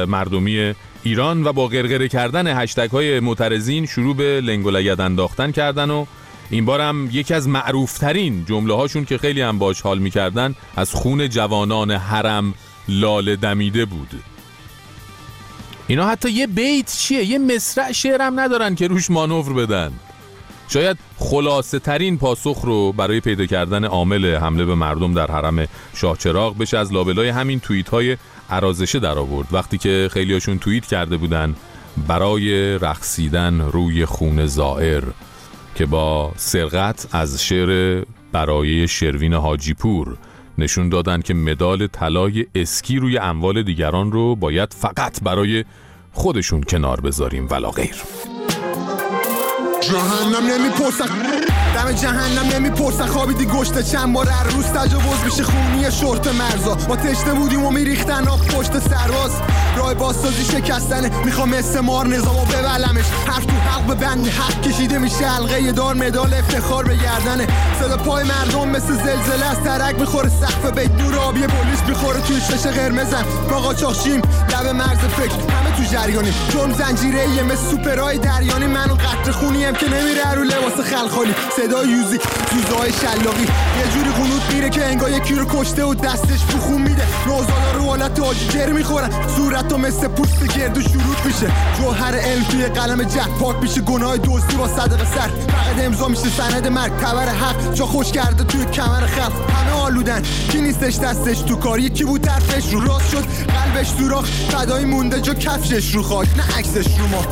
مردمی 0.08 0.74
ایران 1.08 1.44
و 1.44 1.54
با 1.54 1.68
غرغره 1.68 2.08
کردن 2.08 2.62
هشتگ 2.62 2.92
های 2.92 3.20
معترضین 3.20 3.86
شروع 3.86 4.16
به 4.16 4.42
لنگ 4.42 4.66
و 4.66 4.70
لگد 4.70 5.02
انداختن 5.02 5.52
کردن 5.52 5.90
و 5.90 6.06
این 6.50 6.66
بار 6.66 6.82
هم 6.82 7.10
یکی 7.12 7.34
از 7.34 7.48
معروفترین 7.48 8.46
جمله 8.46 8.74
هاشون 8.74 9.06
که 9.06 9.18
خیلی 9.18 9.42
هم 9.42 9.60
باش 9.60 9.82
حال 9.82 10.00
می‌کردن 10.00 10.56
از 10.76 10.92
خون 10.92 11.30
جوانان 11.30 11.92
حرم 11.92 12.54
لاله 12.90 13.36
دمیده 13.36 13.86
بود. 13.86 14.10
اینا 15.88 16.08
حتی 16.08 16.30
یه 16.30 16.48
بیت 16.48 16.98
چیه؟ 16.98 17.24
یه 17.24 17.38
مصرع 17.38 17.92
شعرم 17.92 18.40
ندارن 18.40 18.76
که 18.76 18.88
روش 18.88 19.12
مانور 19.12 19.54
بدن. 19.54 19.92
شاید 20.68 20.98
خلاصه 21.18 21.80
ترین 21.80 22.18
پاسخ 22.18 22.62
رو 22.64 22.92
برای 22.92 23.20
پیدا 23.20 23.46
کردن 23.46 23.86
عامل 23.86 24.36
حمله 24.36 24.66
به 24.66 24.76
مردم 24.76 25.14
در 25.14 25.32
حرم 25.32 25.68
شاهچراغ 25.94 26.58
بشه 26.58 26.78
از 26.78 26.94
لابلای 26.94 27.30
همین 27.30 27.60
توییت 27.60 27.90
های 27.90 28.18
عرازشه 28.50 29.00
در 29.00 29.18
آورد. 29.18 29.48
وقتی 29.52 29.78
که 29.78 30.10
خیلیاشون 30.12 30.60
توییت 30.60 30.86
کرده 30.86 31.18
بودن 31.18 31.56
برای 32.08 32.78
رقصیدن 32.78 33.62
روی 33.62 34.06
خون 34.06 34.46
زائر 34.46 35.04
که 35.76 35.86
با 35.86 36.32
سرقت 36.36 37.08
از 37.12 37.44
شعر 37.44 38.04
برای 38.32 38.88
شروین 38.88 39.34
حاجی 39.34 39.74
پور 39.74 40.18
نشون 40.58 40.90
دادن 40.90 41.22
که 41.22 41.34
مدال 41.34 41.88
طلای 41.88 42.46
اسکی 42.56 43.00
روی 43.00 43.18
اموال 43.18 43.64
دیگران 43.64 44.12
رو 44.12 44.36
باید 44.36 44.74
فقط 44.74 45.24
برای 45.24 45.66
خودشون 46.14 46.64
کنار 46.64 47.02
بذاریم 47.02 47.48
ولا 47.50 47.72
غیر. 47.72 47.96
جهنم 49.88 50.48
نمی‌پرسن 50.52 51.10
دم 51.76 51.92
جهنم 51.92 52.50
نمی‌پرسن 52.56 53.06
خوابیدی 53.06 53.46
گشته 53.46 53.84
چند 53.84 54.14
بار 54.14 54.30
هر 54.30 54.44
روز 54.44 54.66
تجاوز 54.66 55.24
میشه 55.26 55.44
خونی 55.44 55.92
شورت 55.92 56.28
مرزا. 56.28 56.78
ما 56.88 56.96
تشته 56.96 57.34
بودیم 57.34 57.66
و 57.66 57.72
میریختن 57.72 58.28
آب 58.28 58.48
پشت 58.48 58.80
سرباز. 58.80 59.32
راه 59.78 59.94
بازسازی 59.94 60.46
شکستنه 60.46 61.12
می‌خوام 61.26 61.54
استمار 61.54 62.08
نظامو 62.08 62.46
ببلمش. 62.46 63.06
حرف 63.28 63.46
تو 63.46 63.54
حق 63.54 63.82
به 63.88 63.96
بند 63.96 64.28
حق 64.28 64.62
کشیده 64.62 64.98
میشه 64.98 65.28
حلقه 65.28 65.72
دار 65.72 65.96
مدال 65.96 66.34
افتخار 66.34 66.84
به 66.84 66.96
گردنه. 66.96 67.48
صدا 67.80 67.98
پای 67.98 68.24
مردم 68.24 68.70
مثل 68.70 68.94
زلزله 68.94 69.46
از 69.52 69.60
ترک 69.64 70.00
می‌خوره 70.00 70.30
سقف 70.30 70.66
بیت 70.66 70.92
نور 70.92 71.16
آبی 71.16 71.42
پلیس 71.48 71.80
می‌خوره 71.88 72.22
توی 72.22 72.42
شش 72.42 72.68
قرمزم 72.68 73.26
ما 73.50 73.60
قاچاقچیم 73.60 74.22
لب 74.22 74.68
مرز 74.68 74.98
فکر 74.98 75.34
همه 75.34 75.78
تو 75.78 75.84
جریانی 75.92 76.34
جرم 76.50 76.74
زنجیره 76.74 77.44
مثل 77.44 77.70
سوپرای 77.72 78.18
دریانی. 78.18 78.68
منو 78.68 78.94
قطر 78.94 79.32
خونیم 79.32 79.74
که 79.74 79.86
نمیره 79.86 80.34
رو 80.36 80.44
لباس 80.44 80.86
خلخالی. 80.94 81.36
صدای 81.58 81.90
یوزی 81.90 82.20
سوزای 82.52 82.92
شلاقی. 82.94 83.42
یه 83.42 83.88
جوری 83.94 84.10
قنوت 84.10 84.54
میره 84.54 84.70
که 84.70 84.86
انگار 84.86 85.12
یکی 85.12 85.36
رو 85.36 85.46
کشته 85.50 85.84
و 85.86 85.94
دستش 85.94 86.40
تو 86.52 86.58
خون 86.58 86.82
میده. 86.82 87.04
نوزادا 87.28 87.72
رو 87.76 87.84
حالت 87.84 88.14
تاجی 88.14 88.48
گر 88.48 88.70
می‌خورن 88.70 89.10
صورت 89.36 89.74
مثل 89.74 90.08
پوست 90.08 90.58
گردو 90.58 90.82
شروط 90.82 91.26
میشه. 91.26 91.52
جوهر 91.78 92.16
علم 92.16 92.44
توی 92.44 92.66
قلم 92.66 93.04
جک 93.04 93.30
پاک 93.40 93.56
میشه. 93.62 93.82
گناه 93.82 94.18
دزدی 94.18 94.56
با 94.56 94.68
صدقه 94.68 95.06
سر. 95.06 95.28
فقط 95.28 95.86
امضا 95.86 96.08
میشه. 96.08 96.30
سند 96.30 96.68
مرگ 96.68 96.98
تبر 96.98 97.30
حق. 97.30 97.74
جا 97.74 97.86
خوش 97.86 98.12
کرده 98.12 98.44
توی 98.44 98.66
کمر 98.66 99.06
خلق 99.08 99.52
همه 99.52 99.72
آلودن. 99.72 100.22
کی 100.50 100.62
نیستش 100.62 101.00
دستش 101.00 101.40
تو 101.40 101.56
کار؟ 101.56 101.80
یکی 101.80 102.04
بود 102.04 102.22
طرفش 102.22 102.74
رو 102.74 102.80
راست 102.80 103.10
شد. 103.12 103.26
قلبش 103.26 103.88
سوراخ. 103.88 104.26
فدای 104.26 104.86
مونده 104.86 105.22
جا 105.22 105.34
کفشش 105.34 105.96
رو 105.96 106.04
خاک. 106.04 106.28
نه 106.38 106.58
عکسش 106.58 107.00
رو 107.00 107.08
ما. 107.08 107.26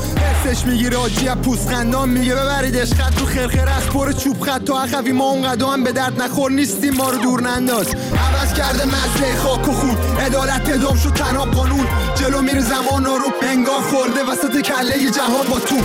حسش 0.45 0.65
می‌گیره 0.65 0.97
آجی 0.97 1.27
از 1.27 1.37
پوسخندان 1.37 2.09
میگه. 2.09 2.35
ببرید 2.35 2.77
عشقت 2.77 3.15
تو 3.15 3.25
خرخر. 3.25 3.69
از 3.69 3.83
پر 3.83 4.14
چوب 4.17 4.41
خط 4.41 4.63
تا 4.63 4.81
اخوی 4.81 5.11
ما 5.11 5.29
اونقدر 5.29 5.65
هم 5.65 5.83
به 5.83 5.91
درد 5.91 6.21
نخور 6.21 6.51
نیستیم 6.51 6.93
ما 6.93 7.09
رو 7.09 7.17
دور 7.17 7.41
ننداز. 7.41 7.87
عوض 7.87 8.53
کرده 8.53 8.85
مزه 8.85 9.35
خاک 9.37 9.69
و 9.69 9.71
خون 9.71 9.97
عدالت 10.19 10.69
ادام 10.69 10.97
شد 10.97 11.13
تنها 11.13 11.45
قانون. 11.45 11.87
جلو 12.15 12.41
میره 12.41 12.61
زمان 12.61 13.05
رو 13.05 13.31
انگار 13.41 13.81
خورده 13.81 14.23
وسط 14.23 14.61
کله 14.61 15.11
جهان 15.11 15.47
با 15.49 15.59
تو 15.59 15.75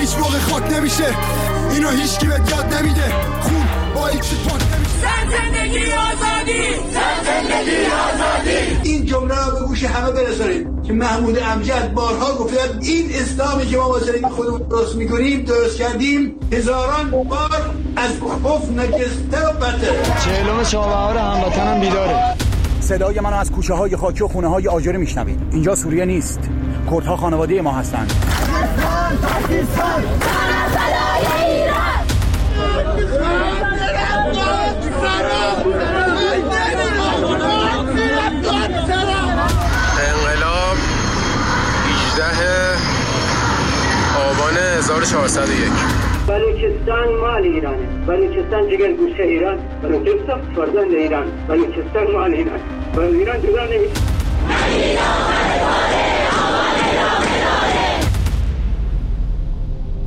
هیچ 0.00 0.16
موقع 0.18 0.38
خاک 0.38 0.72
نمیشه. 0.72 1.16
اینو 1.70 1.90
هیچ 1.90 2.18
کی 2.18 2.26
بهت 2.26 2.50
یاد 2.50 2.74
نمیده. 2.74 3.12
خون 3.40 3.68
با 3.94 4.10
چی 4.10 4.36
پاک 4.36 4.62
نمیشه. 4.62 4.87
زندگی 5.00 5.92
آزادی 5.92 6.62
زندگی 7.24 7.86
آزادی. 7.86 8.90
این 8.90 9.06
جمله 9.06 9.34
را 9.36 9.50
به 9.50 9.66
گوش 9.66 9.84
همه 9.84 10.10
برسانید 10.10 10.66
که 10.82 10.92
محمود 10.92 11.38
امجد 11.38 11.92
بارها 11.94 12.34
گفتن 12.34 12.78
این 12.82 13.10
اسلامی 13.14 13.66
که 13.66 13.76
ما 13.76 13.88
با 13.88 13.98
زندگی 13.98 14.24
خودمون 14.24 14.62
درست 14.62 14.96
می‌کنیم 14.96 15.42
درست 15.42 15.76
کردیم 15.76 16.34
هزاران 16.52 17.10
بار 17.10 17.50
از 17.96 18.10
کف 18.10 18.70
نجسته 18.70 19.48
و 19.48 19.52
بطه. 19.52 19.92
چهلم 20.24 20.64
شابهار 20.64 21.16
هموطنم 21.16 21.80
بیداره. 21.80 22.34
صدای 22.80 23.20
منو 23.20 23.36
از 23.36 23.52
کوچه 23.52 23.74
های 23.74 23.96
خاکی 23.96 24.24
و 24.24 24.28
خونه 24.28 24.48
های 24.48 24.68
آجری 24.68 24.96
میشنوید. 24.96 25.40
اینجا 25.52 25.74
سوریه 25.74 26.04
نیست. 26.04 26.40
کردها 26.90 27.16
خانواده 27.16 27.62
ما 27.62 27.72
هستند 27.72 28.12
18 42.18 42.76
آبان 44.30 44.77
1401 44.88 45.70
بلوچستان 46.28 47.08
مال 47.20 47.42
ایرانه. 47.42 47.86
بلوچستان 48.06 48.68
جگر 48.68 48.92
گوشه 48.92 49.22
ایران. 49.22 49.58
بلوچستان 49.82 50.40
فرزند 50.56 50.94
ایران. 50.94 51.26
بلوچستان 51.48 52.10
مال 52.12 52.34
ایران. 52.34 52.60
ایران 53.14 53.42
جدا 53.42 53.64
نمیشه 53.64 53.92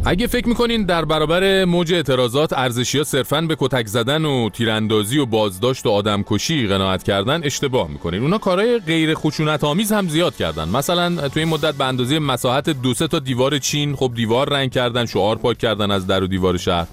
اگه 0.06 0.28
فکر 0.28 0.48
می‌کنین 0.48 0.86
در 0.86 1.06
برابر 1.06 1.66
موج 1.66 1.94
اعتراضات 1.94 2.54
ارزشی 2.54 2.98
ها 2.98 3.04
صرفاً 3.04 3.42
به 3.42 3.56
کتک 3.60 3.88
زدن 3.88 4.26
و 4.26 4.50
تیراندازی 4.50 5.20
و 5.20 5.26
بازداشت 5.26 5.86
و 5.86 5.90
آدمکشی 5.90 6.68
قناعت 6.68 7.04
کردن 7.04 7.42
اشتباه 7.44 7.88
می‌کنین. 7.88 8.22
اونا 8.22 8.38
کارهای 8.38 8.80
غیر 8.80 9.14
خشونت 9.14 9.64
آمیز 9.64 9.92
هم 9.92 10.08
زیاد 10.08 10.36
کردن. 10.36 10.70
مثلا 10.70 11.30
تو 11.30 11.40
این 11.40 11.50
مدت 11.50 11.76
به 11.76 11.86
اندازه 11.86 12.20
مساحت 12.20 12.70
دو 12.70 12.94
سه 12.94 13.08
تا 13.08 13.20
دیوار 13.20 13.58
چین 13.58 13.96
خب 13.96 14.12
دیوار 14.16 14.50
رنگ 14.50 14.72
کردن 14.72 15.06
شعار 15.06 15.36
پاک 15.36 15.58
کردن 15.58 15.92
از 15.92 16.08
در 16.08 16.24
و 16.24 16.28
دیوار 16.28 16.58
شهر. 16.58 16.88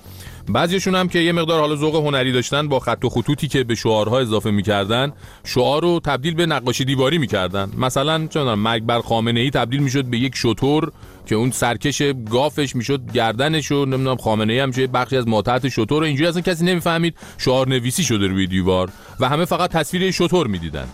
بعضیشون 0.49 0.95
هم 0.95 1.09
که 1.09 1.19
یه 1.19 1.33
مقدار 1.33 1.61
حالا 1.61 1.77
ذوق 1.77 1.97
هنری 1.97 2.33
داشتن 2.33 2.69
با 2.69 2.79
خط 2.79 3.05
و 3.05 3.09
خطوطی 3.09 3.49
که 3.49 3.65
به 3.65 3.75
شعارها 3.75 4.19
اضافه 4.19 4.51
می‌کردن 4.51 5.13
شعار 5.45 5.83
رو 5.83 6.01
تبدیل 6.01 6.35
به 6.35 6.47
نقاشی 6.47 6.85
دیواری 6.85 7.19
می‌کردن. 7.19 7.73
مثلا 7.79 8.27
چه 8.27 8.41
می‌دونم 8.41 8.59
مرگ 8.59 8.83
بر 8.83 9.01
خامنه 9.01 9.41
ای 9.41 9.51
تبدیل 9.51 9.81
می‌شد 9.81 10.05
به 10.05 10.19
یک 10.19 10.37
شطور 10.37 10.93
که 11.29 11.35
اون 11.35 11.51
سرکش 11.51 12.03
گافش 12.31 12.77
می‌شد 12.77 13.13
گردنش 13.13 13.73
و 13.73 13.85
نمی‌دونم 13.85 14.17
خامنه 14.17 14.53
ای 14.53 14.59
هم 14.59 14.73
چه 14.73 14.87
بخشی 14.87 15.17
از 15.17 15.29
ماتحت 15.29 15.69
شطور. 15.69 16.03
اینجوری 16.03 16.29
اصلا 16.29 16.43
کسی 16.43 16.65
نمی‌فهمید 16.65 17.17
شعار 17.39 17.69
نویسی 17.69 18.05
شده 18.05 18.27
روی 18.27 18.47
دیوار 18.47 18.91
و 19.21 19.29
همه 19.29 19.45
فقط 19.45 19.71
تصویر 19.71 20.11
شطور 20.11 20.47
می‌دیدن. 20.47 20.87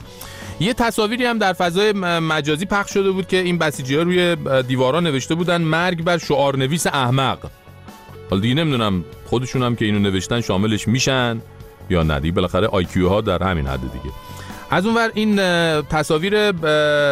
یه 0.61 0.75
تصاویری 0.75 1.25
هم 1.25 1.39
در 1.39 1.53
فضای 1.53 1.93
مجازی 1.93 2.67
پخش 2.67 2.95
شده 2.95 3.11
بود 3.11 3.29
که 3.29 3.37
این 3.37 3.59
بسیجی 3.59 3.97
ها 3.97 4.03
روی 4.03 4.37
دیوارا 4.63 5.01
نوشته 5.01 5.35
بودن 5.35 5.61
مرگ 5.61 6.05
بر 6.05 6.19
شعار 6.19 6.57
نویس 6.57 6.87
احمق. 6.87 7.39
حالا 8.31 8.43
دیگه 8.43 8.55
نمی‌دونم 8.55 9.05
خودشون 9.27 9.63
هم 9.63 9.77
که 9.77 9.85
اینو 9.85 9.99
نوشتن 9.99 10.41
شاملش 10.41 10.89
میشن 10.89 11.41
یا 11.91 12.03
نه. 12.03 12.21
دیگه 12.21 12.35
بالاخره 12.35 12.67
آیکیو 12.67 13.09
ها 13.09 13.21
در 13.21 13.43
همین 13.43 13.67
حد 13.67 13.81
دیگه. 13.81 14.15
از 14.75 14.87
اونور 14.87 15.11
این 15.15 15.37
تصاویر 15.83 16.53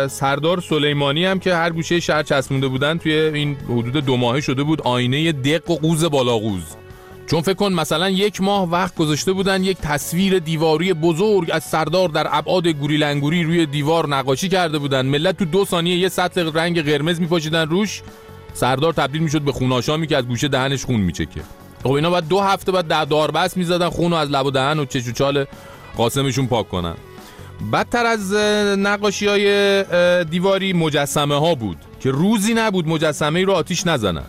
سردار 0.09 0.61
سلیمانی 0.61 1.25
هم 1.25 1.39
که 1.39 1.55
هر 1.55 1.71
گوشه 1.71 2.01
شهر 2.01 2.23
چسبونده 2.23 2.69
بودن 2.69 2.99
توی 2.99 3.13
این 3.13 3.57
حدود 3.65 3.97
دو 4.05 4.17
ماهه 4.17 4.41
شده 4.41 4.63
بود 4.63 4.81
آینه 4.83 5.33
دق 5.33 5.71
و 5.71 5.77
قوز 5.77 6.05
بالاقوز 6.05 6.63
چون 7.31 7.41
فکر 7.41 7.55
کن 7.55 7.73
مثلا 7.73 8.11
یک 8.11 8.41
ماه 8.41 8.71
وقت 8.71 8.95
گذاشته 8.95 9.33
بودن 9.33 9.65
یک 9.65 9.77
تصویر 9.79 10.39
دیواری 10.39 10.93
بزرگ 10.93 11.51
از 11.53 11.65
سردار 11.65 12.09
در 12.09 12.27
ابعاد 12.31 12.69
گوریلنگوری 12.69 13.45
روی 13.45 13.67
دیوار 13.67 14.09
نقاشی 14.09 14.49
کرده 14.49 14.79
بودن. 14.79 15.07
ملت 15.07 15.39
تو 15.39 15.45
دو 15.45 15.65
ثانیه 15.65 15.97
یه 15.97 16.09
سطل 16.09 16.53
رنگ 16.55 16.83
قرمز 16.83 17.21
میپاشیدن 17.21 17.69
روش. 17.69 18.03
سردار 18.55 18.93
تبدیل 18.93 19.23
می‌شد 19.23 19.43
به 19.43 19.53
خوناشامی 19.53 20.07
که 20.07 20.17
از 20.17 20.27
گوشه 20.27 20.49
دهنش 20.49 20.85
خون 20.85 21.01
میچکه. 21.01 21.41
خب 21.83 21.93
اینا 21.93 22.11
بعد 22.11 22.29
دو 22.29 22.41
هفته 22.41 22.73
بعد 22.73 22.85
ده 22.85 23.05
داربست 23.05 23.57
می‌زدن 23.57 23.89
خون 23.89 24.13
از 24.13 24.31
لب 24.31 24.47
و 24.47 24.51
دهن 24.51 24.79
و 24.79 24.85
چش 24.85 25.09
و 25.09 25.13
چال 25.13 25.45
قاسمشون 25.97 26.47
پاک 26.47 26.69
کنن. 26.69 26.95
بدتر 27.73 28.07
از 28.07 28.33
نقاشی 28.79 29.27
های 29.27 30.25
دیواری 30.25 30.73
مجسمه 30.73 31.35
ها 31.35 31.55
بود 31.55 31.77
که 32.01 32.11
روزی 32.11 32.55
نبود 32.55 32.89
مجسمه 32.89 33.39
ای 33.39 33.45
رو 33.45 33.53
آتیش 33.53 33.87
نزنن. 33.87 34.25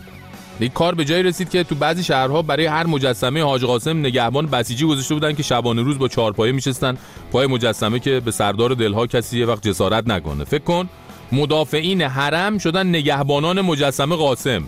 یک 0.60 0.72
کار 0.72 0.94
به 0.94 1.04
جایی 1.04 1.22
رسید 1.22 1.50
که 1.50 1.64
تو 1.64 1.74
بعضی 1.74 2.02
شهرها 2.02 2.42
برای 2.42 2.66
هر 2.66 2.86
مجسمه 2.86 3.42
حاج 3.42 3.64
قاسم 3.64 3.98
نگهبان 3.98 4.46
بسیجی 4.46 4.86
گذاشته 4.86 5.14
بودن 5.14 5.32
که 5.32 5.42
شبانه 5.42 5.82
روز 5.82 5.98
با 5.98 6.08
چهارپایه 6.08 6.52
میشستن. 6.52 6.96
پای 7.32 7.46
مجسمه 7.46 7.98
که 7.98 8.20
به 8.20 8.30
سردار 8.30 8.74
دلها 8.74 9.06
کسی 9.06 9.38
یه 9.38 9.46
وقت 9.46 9.68
جسارت 9.68 10.08
نکنه. 10.08 10.44
فکر 10.44 10.64
کن 10.64 10.88
مدافعین 11.32 12.02
حرم 12.02 12.58
شدن 12.58 12.86
نگهبانان 12.86 13.60
مجسمه 13.60 14.16
قاسم. 14.16 14.62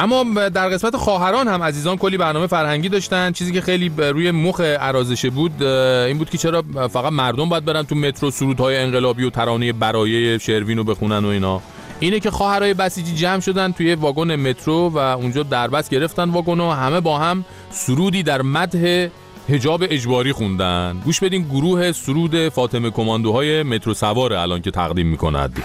اما 0.00 0.48
در 0.48 0.68
قسمت 0.68 0.96
خواهران 0.96 1.48
هم 1.48 1.62
عزیزان 1.62 1.96
کلی 1.96 2.16
برنامه 2.16 2.46
فرهنگی 2.46 2.88
داشتن. 2.88 3.32
چیزی 3.32 3.52
که 3.52 3.60
خیلی 3.60 3.92
روی 3.98 4.30
مخ 4.30 4.60
ارازشه 4.64 5.30
بود 5.30 5.62
این 5.62 6.18
بود 6.18 6.30
که 6.30 6.38
چرا 6.38 6.64
فقط 6.92 7.12
مردم 7.12 7.48
باید 7.48 7.64
برن 7.64 7.82
تو 7.82 7.94
مترو 7.94 8.30
سرودهای 8.30 8.76
انقلابی 8.76 9.24
و 9.24 9.30
ترانه 9.30 9.72
برایه 9.72 10.38
شروین 10.38 10.78
رو 10.78 10.84
بخونن 10.84 11.24
و 11.24 11.28
اینا. 11.28 11.60
اینه 12.00 12.20
که 12.20 12.30
خواهرای 12.30 12.74
بسیجی 12.74 13.14
جمع 13.14 13.40
شدن 13.40 13.72
توی 13.72 13.94
واگن 13.94 14.36
مترو 14.36 14.88
و 14.88 14.98
اونجا 14.98 15.42
دربست 15.42 15.90
گرفتن 15.90 16.30
واگن 16.30 16.60
و 16.60 16.70
همه 16.70 17.00
با 17.00 17.18
هم 17.18 17.44
سرودی 17.70 18.22
در 18.22 18.42
مدح 18.42 19.08
هجاب 19.48 19.84
اجباری 19.90 20.32
خوندن. 20.32 21.00
گوش 21.04 21.20
بدین 21.20 21.42
گروه 21.42 21.92
سرود 21.92 22.48
فاطمه 22.48 22.90
کماندوهای 22.90 23.62
مترو 23.62 23.94
سواره 23.94 24.40
الان 24.40 24.62
که 24.62 24.70
تقدیم 24.70 25.06
می‌کند. 25.06 25.62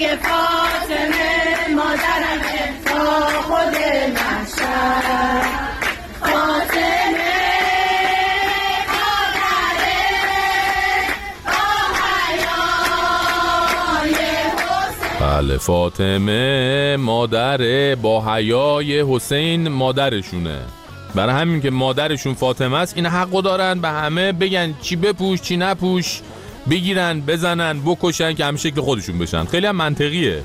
میگه 0.00 0.16
فاطمه 0.16 1.74
مادرمه 1.76 2.84
تا 2.84 3.26
خود 3.42 3.76
محشر. 4.14 5.60
بله 15.20 15.58
فاطمه 15.58 16.96
مادر 16.96 17.94
با 17.94 18.34
حیای 18.34 19.00
حسین 19.00 19.68
مادرشونه. 19.68 20.58
برای 21.14 21.34
همین 21.34 21.60
که 21.60 21.70
مادرشون 21.70 22.34
فاطمه 22.34 22.76
است 22.78 22.96
این 22.96 23.06
حقو 23.06 23.42
دارن 23.42 23.80
به 23.80 23.88
همه 23.88 24.32
بگن 24.32 24.74
چی 24.82 24.96
بپوش 24.96 25.40
چی 25.40 25.56
نپوش. 25.56 26.20
بگیرن 26.70 27.20
بزنن 27.20 27.80
بکشن 27.80 28.32
که 28.34 28.44
همه 28.44 28.58
شکل 28.58 28.80
خودشون 28.80 29.18
بشن. 29.18 29.44
خیلی 29.44 29.66
هم 29.66 29.76
منطقیه. 29.76 30.42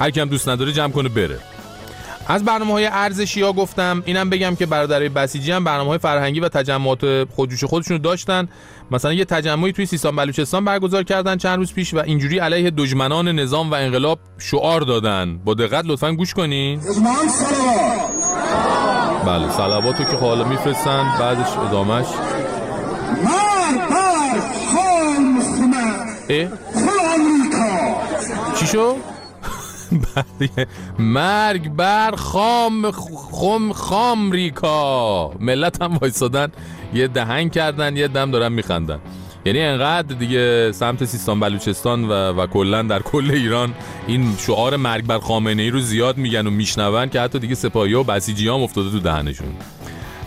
هر 0.00 0.10
کی 0.10 0.20
هم 0.20 0.28
دوست 0.28 0.48
نداره 0.48 0.72
جمع 0.72 0.92
کنه 0.92 1.08
بره. 1.08 1.38
از 2.26 2.44
برنامه 2.44 2.72
های 2.72 2.86
ارزشی 2.86 3.42
ها 3.42 3.52
گفتم. 3.52 4.02
اینم 4.06 4.30
بگم 4.30 4.56
که 4.56 4.66
برادرای 4.66 5.08
بسیجی 5.08 5.52
هم 5.52 5.64
برنامه 5.64 5.88
های 5.88 5.98
فرهنگی 5.98 6.40
و 6.40 6.48
تجمعات 6.48 7.24
خودجوش 7.24 7.64
خودشون 7.64 7.96
رو 7.96 8.02
داشتن. 8.02 8.48
مثلا 8.90 9.12
یه 9.12 9.24
تجمعی 9.24 9.72
توی 9.72 9.86
سیستان 9.86 10.16
بلوچستان 10.16 10.64
برگزار 10.64 11.02
کردن 11.02 11.36
چند 11.36 11.58
روز 11.58 11.72
پیش 11.72 11.94
و 11.94 11.98
اینجوری 11.98 12.38
علیه 12.38 12.70
دشمنان 12.70 13.28
نظام 13.28 13.70
و 13.70 13.74
انقلاب 13.74 14.18
شعار 14.38 14.80
دادن. 14.80 15.38
با 15.44 15.54
دقت 15.54 15.84
لطفا 15.86 16.12
گوش 16.12 16.34
کنین. 16.34 16.80
بله 19.26 19.50
صلواتو 19.50 20.04
که 20.04 20.16
حالا 20.16 20.44
میفرستن 20.48 21.12
بعدش 21.20 21.56
ادامش 21.56 22.06
چی 28.58 28.66
شو؟ 28.66 28.96
مرگ 30.98 31.68
بر 31.68 32.10
خام 32.16 32.90
خم 32.90 33.72
خام 33.72 34.32
ریکا. 34.32 35.30
ملت 35.40 35.82
هم 35.82 35.96
وایسادن. 35.96 36.48
یه 36.94 37.08
دهنگ 37.08 37.52
کردن 37.52 37.96
یه 37.96 38.08
دم 38.08 38.30
دارن 38.30 38.52
میخندن. 38.52 38.98
یعنی 39.44 39.60
انقدر 39.60 40.14
دیگه 40.16 40.72
سمت 40.72 41.04
سیستان 41.04 41.40
بلوچستان 41.40 42.04
و, 42.04 42.12
و 42.12 42.46
کلا 42.46 42.82
در 42.82 43.02
کل 43.02 43.30
ایران 43.30 43.74
این 44.06 44.34
شعار 44.38 44.76
مرگ 44.76 45.06
بر 45.06 45.18
خامنه 45.18 45.62
ای 45.62 45.70
رو 45.70 45.80
زیاد 45.80 46.16
میگن 46.16 46.46
و 46.46 46.50
میشنون 46.50 47.08
که 47.08 47.20
حتی 47.20 47.38
دیگه 47.38 47.54
سپاهی 47.54 47.94
و 47.94 48.02
بسیجی 48.02 48.48
هم 48.48 48.62
افتاده 48.62 48.90
تو 48.90 49.00
دهنشون. 49.00 49.48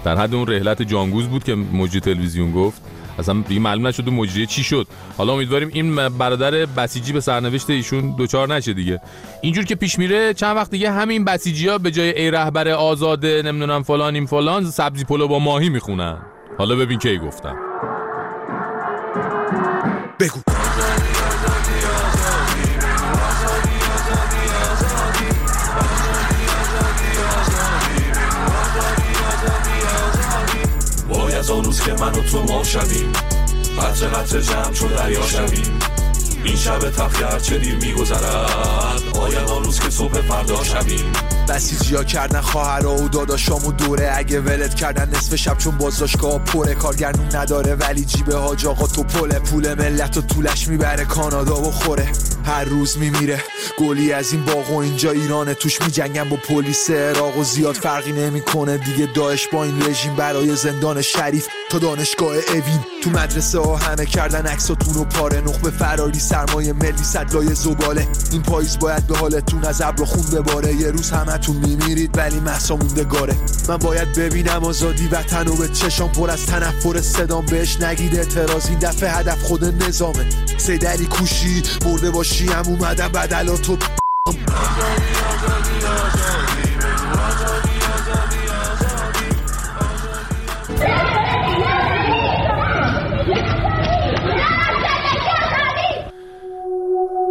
در 0.04 0.16
حد 0.16 0.36
اون 0.36 0.48
رحلت 0.48 0.82
جانگوز 0.82 1.28
بود 1.28 1.44
که 1.44 1.56
مجری 1.56 2.00
تلویزیون 2.00 2.52
گفت. 2.52 2.82
اصلا 3.20 3.44
دیگه 3.48 3.62
معلوم 3.62 3.88
نشد 3.88 4.10
مجری 4.10 4.46
چی 4.46 4.64
شد. 4.64 4.88
حالا 5.18 5.34
امیدواریم 5.34 5.70
این 5.74 6.10
برادر 6.10 6.52
بسیجی 6.52 7.14
به 7.14 7.20
سرنوشت 7.20 7.70
ایشون 7.70 8.16
دوچار 8.16 8.54
نشه 8.54 8.74
دیگه. 8.74 9.02
اینجور 9.42 9.66
که 9.66 9.76
پیش 9.76 10.00
میره 10.00 10.34
چند 10.34 10.56
وقت 10.56 10.72
دیگه 10.72 10.92
همین 10.92 11.26
بسیجی 11.26 11.68
ها 11.68 11.78
به 11.78 11.92
جای 11.92 12.22
ای 12.22 12.32
رهبر 12.32 12.68
آزاده 12.68 13.42
نمی‌دونم 13.46 13.84
فلان 13.84 14.16
این 14.16 14.26
فلان 14.26 14.66
سبزی 14.66 15.04
پلو 15.04 15.28
با 15.28 15.40
ماهی 15.40 15.70
می‌خونن. 15.70 16.18
حالا 16.58 16.76
ببین 16.76 17.00
کی 17.00 17.18
گفتم 17.18 17.56
بگو. 20.20 20.53
آن 31.54 31.64
روز 31.64 31.82
که 31.82 31.94
من 31.94 32.12
و 32.12 32.24
تو 32.24 32.44
ما 32.44 32.64
شویم 32.64 33.14
قطر 33.80 34.08
قطر 34.08 34.42
جمع 34.42 34.72
چون 34.72 34.90
دریا 34.90 35.22
شویم 35.22 35.80
این 36.44 36.56
شب 36.56 36.90
تخیه 36.90 37.40
چه 37.42 37.58
دیر 37.58 37.76
میگذرد 37.76 39.02
آید 39.22 39.38
آن 39.38 39.64
روز 39.64 39.80
که 39.80 39.90
صبح 39.90 40.22
فردا 40.22 40.64
شویم 40.64 41.14
بسیجیا 41.50 42.04
کردن 42.04 42.42
خواهرا 42.42 42.96
و 42.96 43.10
داداشامو 43.10 43.72
دوره. 43.72 44.12
اگه 44.16 44.42
ولت 44.42 44.76
کردن 44.76 45.10
نصف 45.10 45.36
شب 45.36 45.58
چون 45.58 45.78
بازداشتگاه 45.78 46.40
پره 46.40 46.76
کارگرنون 46.76 47.36
نداره. 47.36 47.76
ولی 47.76 48.06
جیب 48.06 48.32
حاج 48.32 48.66
آقا 48.66 48.88
تو 48.88 49.04
پله. 49.04 49.40
پول 49.40 49.74
ملت 49.74 50.18
و 50.18 50.22
طولش 50.22 50.68
می‌بره. 50.68 51.06
کانادا 51.06 51.62
و 51.62 51.72
خوره. 51.72 52.12
هر 52.46 52.64
روز 52.64 52.98
میمیره. 52.98 53.44
گلی 53.78 54.14
از 54.14 54.32
این 54.32 54.46
باغ 54.46 54.72
و 54.72 54.78
اینجا 54.78 55.12
ایرانه. 55.12 55.54
توش 55.54 55.82
میجنگن 55.82 56.30
با 56.30 56.36
پلیس 56.36 56.90
عراق 56.90 57.38
و 57.38 57.44
زیاد 57.44 57.76
فرقی 57.76 58.12
نمی‌کنه. 58.12 58.78
دیگه 58.78 59.10
داعش 59.16 59.48
با 59.48 59.64
این 59.64 59.82
رژیم 59.90 60.16
برای 60.16 60.56
زندان 60.56 61.02
شریف 61.02 61.48
تا 61.70 61.80
دانشگاه 61.80 62.36
اوین. 62.36 62.80
تو 63.04 63.10
مدرسه 63.10 63.60
ها 63.60 63.76
همه 63.76 64.06
کردن 64.06 64.46
عکساتون 64.46 64.96
و 64.96 65.04
پاره. 65.04 65.42
نخبه 65.42 65.72
فراری 65.72 66.20
سرمایه 66.20 66.74
ملی 66.74 67.04
صدلای 67.04 67.56
زباله. 67.56 68.08
این 68.32 68.42
پاییز 68.42 68.80
باید 68.80 69.08
به 69.08 69.18
حالتون 69.18 69.64
از 69.64 69.82
ابر 69.82 70.06
خون 70.06 70.26
بباره. 70.40 70.74
یه 70.74 70.88
روز 70.88 71.12
همتون 71.12 71.56
میمیرید 71.56 72.18
ولی 72.18 72.40
محسا 72.40 72.76
موندگاره 72.76 73.36
من 73.68 73.78
باید 73.78 74.14
ببینم 74.14 74.64
آزادی 74.64 75.08
وطن 75.08 75.48
و 75.48 75.56
به 75.56 75.68
چشام 75.68 76.12
پر 76.12 76.30
از 76.30 76.46
تنفر. 76.46 77.02
صدام 77.02 77.46
بهش 77.46 77.82
نگید 77.82 78.16
اعتراض 78.16 78.68
این 78.68 78.80
دفعه 78.80 79.10
هدف 79.10 79.42
خود 79.42 79.84
نظامه. 79.84 80.26
سیدلی 80.58 81.06
کوشی 81.06 81.64
مرده 81.86 82.12
باشی 82.12 82.33
هم 82.42 82.64
اومدم 82.68 83.08
بدلاتو 83.08 83.78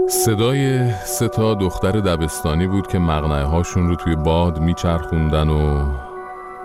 صدای 0.09 0.93
سه 1.05 1.29
تا 1.29 1.55
دختر 1.55 1.93
دبستانی 1.93 2.67
بود 2.67 2.87
که 2.87 2.99
مغنه 2.99 3.45
هاشون 3.45 3.89
رو 3.89 3.97
توی 3.97 4.17
باد 4.17 4.61
میچرخوندن 4.61 5.49
و 5.49 5.87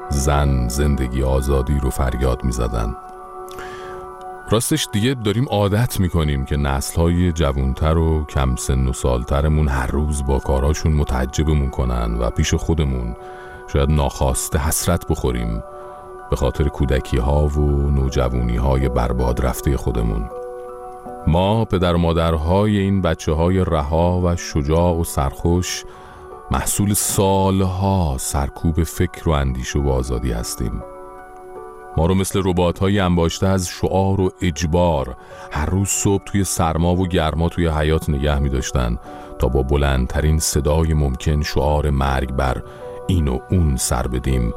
زن 0.10 0.68
زندگی 0.68 1.24
آزادی 1.24 1.80
رو 1.80 1.90
فریاد 1.90 2.44
می‌زدن. 2.44 2.96
راستش 4.50 4.88
دیگه 4.91 5.14
داریم 5.14 5.45
عادت 5.50 6.00
می‌کنیم 6.00 6.45
که 6.45 6.58
نسل 6.58 7.02
های 7.02 7.32
جوانتر 7.32 7.98
و 7.98 8.26
کم 8.26 8.56
سن 8.56 8.88
و 8.88 8.93
سالترمون 8.93 9.68
هر 9.68 9.88
روز 9.88 10.26
با 10.26 10.39
کاراشون 10.39 10.93
متعجبمون 10.93 11.70
کنن 11.70 12.18
و 12.20 12.30
پیش 12.30 12.54
خودمون 12.54 13.16
شاید 13.74 13.89
ناخواسته 13.89 14.60
حسرت 14.60 15.08
بخوریم 15.08 15.64
به 16.30 16.36
خاطر 16.36 16.68
کودکی 16.68 17.18
ها 17.18 17.48
و 17.48 17.89
نوجوانی 17.91 18.56
های 18.56 18.89
برباد 18.89 19.45
رفته 19.45 19.78
خودمون. 19.78 20.30
ما 21.28 21.66
پدر 21.66 21.95
و 21.95 21.98
مادرهای 21.98 22.78
این 22.78 23.02
بچه 23.02 23.32
های 23.32 23.66
رها 23.66 24.22
و 24.24 24.36
شجاع 24.36 25.00
و 25.00 25.04
سرخوش 25.04 25.84
محصول 26.52 26.93
سالها 26.93 28.16
سرکوب 28.20 28.84
فکر 28.84 29.30
و 29.30 29.32
اندیشه 29.32 29.80
و 29.80 29.89
آزادی 29.89 30.32
هستیم. 30.32 30.84
ما 31.98 32.06
رو 32.06 32.16
مثل 32.16 32.41
ربات 32.45 32.80
های 32.80 33.00
انباشته 33.00 33.48
از 33.48 33.68
شعار 33.68 34.22
و 34.22 34.32
اجبار 34.41 35.18
هر 35.52 35.66
روز 35.66 35.88
صبح 35.88 36.24
توی 36.24 36.43
سرما 36.43 36.95
و 36.95 37.08
گرما 37.08 37.50
توی 37.50 37.68
حیات 37.68 38.10
نگه 38.10 38.39
می 38.39 38.50
داشتن 38.50 38.98
تا 39.39 39.48
با 39.48 39.64
بلندترین 39.64 40.39
صدای 40.39 40.93
ممکن 40.93 41.43
شعار 41.43 41.89
مرگ 41.89 42.32
بر 42.32 42.64
این 43.08 43.28
و 43.28 43.39
اون 43.52 43.76
سر 43.76 44.08
بدیم 44.08 44.54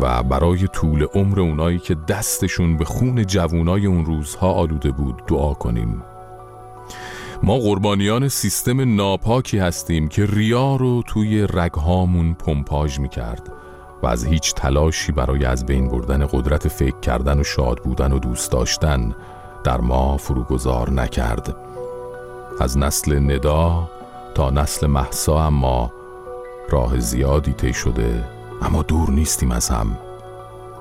و 0.00 0.22
برای 0.22 0.68
طول 0.68 1.06
عمر 1.14 1.40
اونایی 1.40 1.78
که 1.78 1.96
دستشون 2.08 2.76
به 2.76 2.84
خون 2.84 3.26
جوونای 3.26 3.86
اون 3.86 4.04
روزها 4.04 4.52
آلوده 4.52 4.90
بود 4.90 5.22
دعا 5.26 5.54
کنیم. 5.54 6.02
ما 7.42 7.58
قربانیان 7.58 8.28
سیستم 8.28 8.94
ناپاکی 8.94 9.58
هستیم 9.58 10.08
که 10.08 10.26
ریا 10.26 10.76
رو 10.76 11.02
توی 11.06 11.46
رگهامون 11.52 12.34
پمپاژ 12.34 12.98
می‌کرد. 12.98 13.61
و 14.02 14.06
از 14.06 14.24
هیچ 14.24 14.54
تلاشی 14.54 15.12
برای 15.12 15.44
از 15.44 15.66
بین 15.66 15.88
بردن 15.88 16.26
قدرت 16.26 16.68
فکر 16.68 17.00
کردن 17.00 17.40
و 17.40 17.44
شاد 17.44 17.78
بودن 17.78 18.12
و 18.12 18.18
دوست 18.18 18.52
داشتن 18.52 19.14
در 19.64 19.80
ما 19.80 20.16
فروگذار 20.16 20.90
نکرد. 20.90 21.56
از 22.60 22.78
نسل 22.78 23.18
ندا 23.18 23.90
تا 24.34 24.50
نسل 24.50 24.86
محسا 24.86 25.46
اما 25.46 25.92
راه 26.70 26.98
زیادی 26.98 27.52
طی 27.52 27.72
شده 27.72 28.24
اما 28.62 28.82
دور 28.82 29.10
نیستیم 29.10 29.50
از 29.50 29.68
هم. 29.68 29.98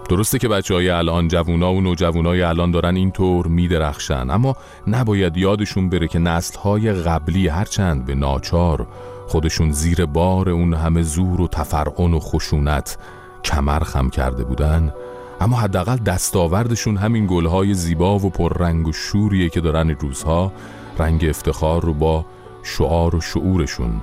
درسته 0.10 0.40
که 0.40 0.48
بچه 0.48 0.74
های 0.74 0.90
الان 0.90 1.28
جوونا 1.28 1.74
و 1.74 1.82
نوجوانای 1.82 2.42
الان 2.42 2.72
دارن 2.72 2.96
اینطور 2.96 3.48
میدرخشن 3.48 4.30
اما 4.30 4.56
نباید 4.88 5.38
یادشون 5.38 5.90
بره 5.90 6.08
که 6.08 6.20
نسل 6.20 6.60
های 6.60 6.94
قبلی 6.94 7.48
هرچند 7.48 8.06
به 8.06 8.16
ناچار 8.16 8.88
خودشون 9.32 9.72
زیر 9.72 10.06
بار 10.06 10.50
اون 10.50 10.74
همه 10.74 11.02
زور 11.02 11.42
و 11.42 11.48
تفرعن 11.48 12.14
و 12.14 12.20
خشونت 12.20 12.98
کمر 13.44 13.80
خم 13.80 14.10
کرده 14.10 14.44
بودن 14.44 14.94
اما 15.42 15.58
حداقل 15.58 15.98
دستاوردشون 15.98 16.98
همین 16.98 17.28
گلهای 17.30 17.74
زیبا 17.74 18.20
و 18.20 18.30
پررنگ 18.30 18.88
و 18.88 18.92
شوریه 18.92 19.50
که 19.50 19.62
دارن 19.62 19.90
روزها 19.90 20.52
رنگ 21.00 21.26
افتخار 21.26 21.82
رو 21.82 21.94
با 21.94 22.26
شعار 22.64 23.16
و 23.16 23.22
شعورشون 23.22 24.02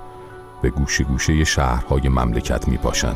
به 0.63 0.71
گوشه 0.71 1.05
گوشه 1.05 1.45
شهرهای 1.45 2.09
مملکت 2.09 2.69
میپاشن. 2.69 3.15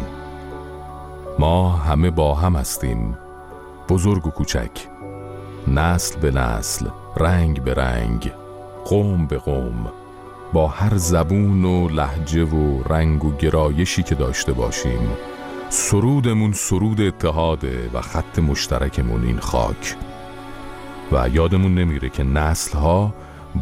ما 1.39 1.71
همه 1.71 2.11
با 2.11 2.35
هم 2.35 2.57
هستیم 2.57 3.19
بزرگ 3.89 4.27
و 4.27 4.31
کوچک 4.31 4.89
نسل 5.69 6.21
به 6.21 6.31
نسل 6.31 6.87
رنگ 7.17 7.63
به 7.63 7.75
رنگ 7.75 8.33
قوم 8.85 9.27
به 9.27 9.39
قوم. 9.39 10.02
با 10.53 10.69
هر 10.69 10.97
زبون 10.97 11.65
و 11.65 11.89
لحجه 11.89 12.45
و 12.45 12.83
رنگ 12.83 13.25
و 13.25 13.37
گرایشی 13.37 14.03
که 14.03 14.15
داشته 14.15 14.53
باشیم. 14.53 15.09
سرودمون 15.69 16.53
سرود 16.53 17.01
اتحاده 17.01 17.91
و 17.95 18.01
خط 18.01 18.39
مشترکمون 18.39 19.25
این 19.25 19.39
خاک. 19.39 19.97
و 21.13 21.29
یادمون 21.29 21.75
نمیره 21.75 22.09
که 22.09 22.23
نسلها 22.25 23.15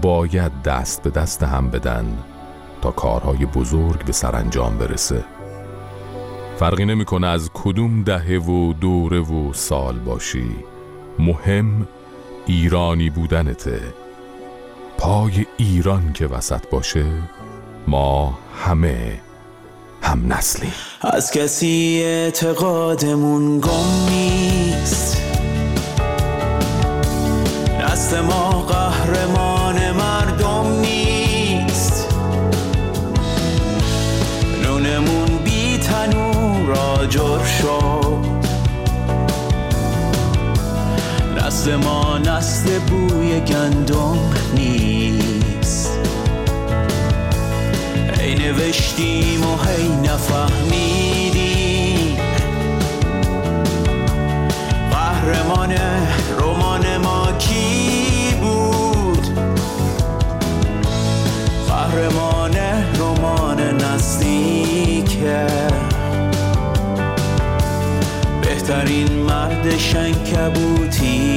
باید 0.03 0.62
دست 0.62 1.03
به 1.03 1.11
دست 1.11 1.43
هم 1.43 1.70
بدن 1.70 2.18
تا 2.82 2.91
کارهای 2.91 3.47
بزرگ 3.47 4.05
به 4.05 4.12
سرانجام 4.12 4.78
برسه. 4.78 5.24
فرقی 6.57 6.84
نمی‌کنه 6.84 7.26
از 7.26 7.51
کدوم 7.55 8.03
دهه 8.03 8.38
و 8.38 8.72
دوره 8.72 9.20
و 9.20 9.53
سال 9.53 9.99
باشی. 9.99 10.57
مهم 11.18 11.88
ایرانی 12.47 13.11
بودنته. 13.11 13.80
پای 15.01 15.46
ایران 15.57 16.12
که 16.12 16.26
وسط 16.26 16.62
باشه 16.70 17.05
ما 17.86 18.38
همه 18.64 19.20
هم 20.03 20.32
نسلی 20.32 20.72
از 21.01 21.30
کسی 21.30 22.03
اعتقادمون 22.05 23.61
گم 23.61 24.09
نیست. 24.11 25.22
دست 27.80 28.14
ما 28.14 28.51
قهرمان 28.51 29.90
مردم 29.90 30.80
نیست. 30.80 32.14
نونمون 34.64 35.38
بی 35.44 35.78
تنور 35.78 36.72
آجر 36.72 37.44
شد. 37.44 38.40
نسل 41.36 41.76
ما 41.76 42.18
نسل 42.18 42.78
بوی 42.78 43.40
گندم 43.40 44.18
نیست. 44.55 44.89
نوشتیم 48.61 49.42
و 49.42 49.56
هی 49.56 49.88
نفهمیدیم. 49.88 51.40
قهرمان 54.90 55.72
رمان 56.40 56.96
ما 56.96 57.32
کی 57.38 58.34
بود؟ 58.40 59.26
قهرمان 61.68 62.56
رمان 62.98 63.61
نزدیکه 63.61 65.46
بهترین 68.42 69.12
مرد 69.12 69.78
شنکبوتی. 69.78 71.30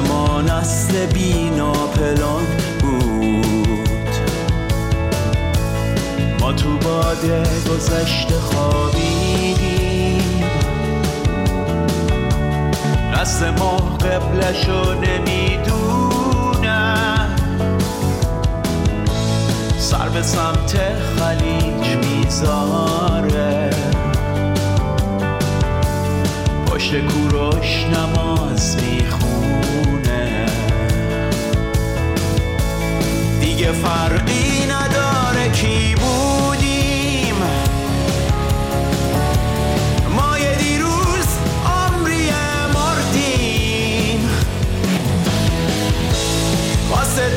ما 0.00 0.42
نسل 0.42 1.06
بی 1.06 1.50
ناپلان 1.50 2.46
بود. 2.80 4.10
ما 6.40 6.52
تو 6.52 6.78
باد 6.78 7.24
گذشته 7.70 8.34
خوابیدیم. 8.34 10.20
نسل 13.20 13.50
ما 13.50 13.76
قبلشو 13.76 14.94
نمی‌دونه 14.94 16.84
سر 19.78 20.08
به 20.08 20.22
سمت 20.22 20.78
خلیج 21.18 21.96
می‌ذاره 21.96 23.69
پشت 26.90 27.00
کوروش 27.00 27.84
نماز 27.84 28.76
می‌خونه. 28.76 30.46
دیگه 33.40 33.72
فرقی 33.72 34.66
نداره 34.66 35.50
کی 35.52 35.94
بودیم. 35.94 37.34
ما 40.16 40.38
یه 40.38 40.56
دیروز 40.58 41.28
عمری 41.66 42.30
مردیم. 42.74 44.28
واسه 46.90 47.36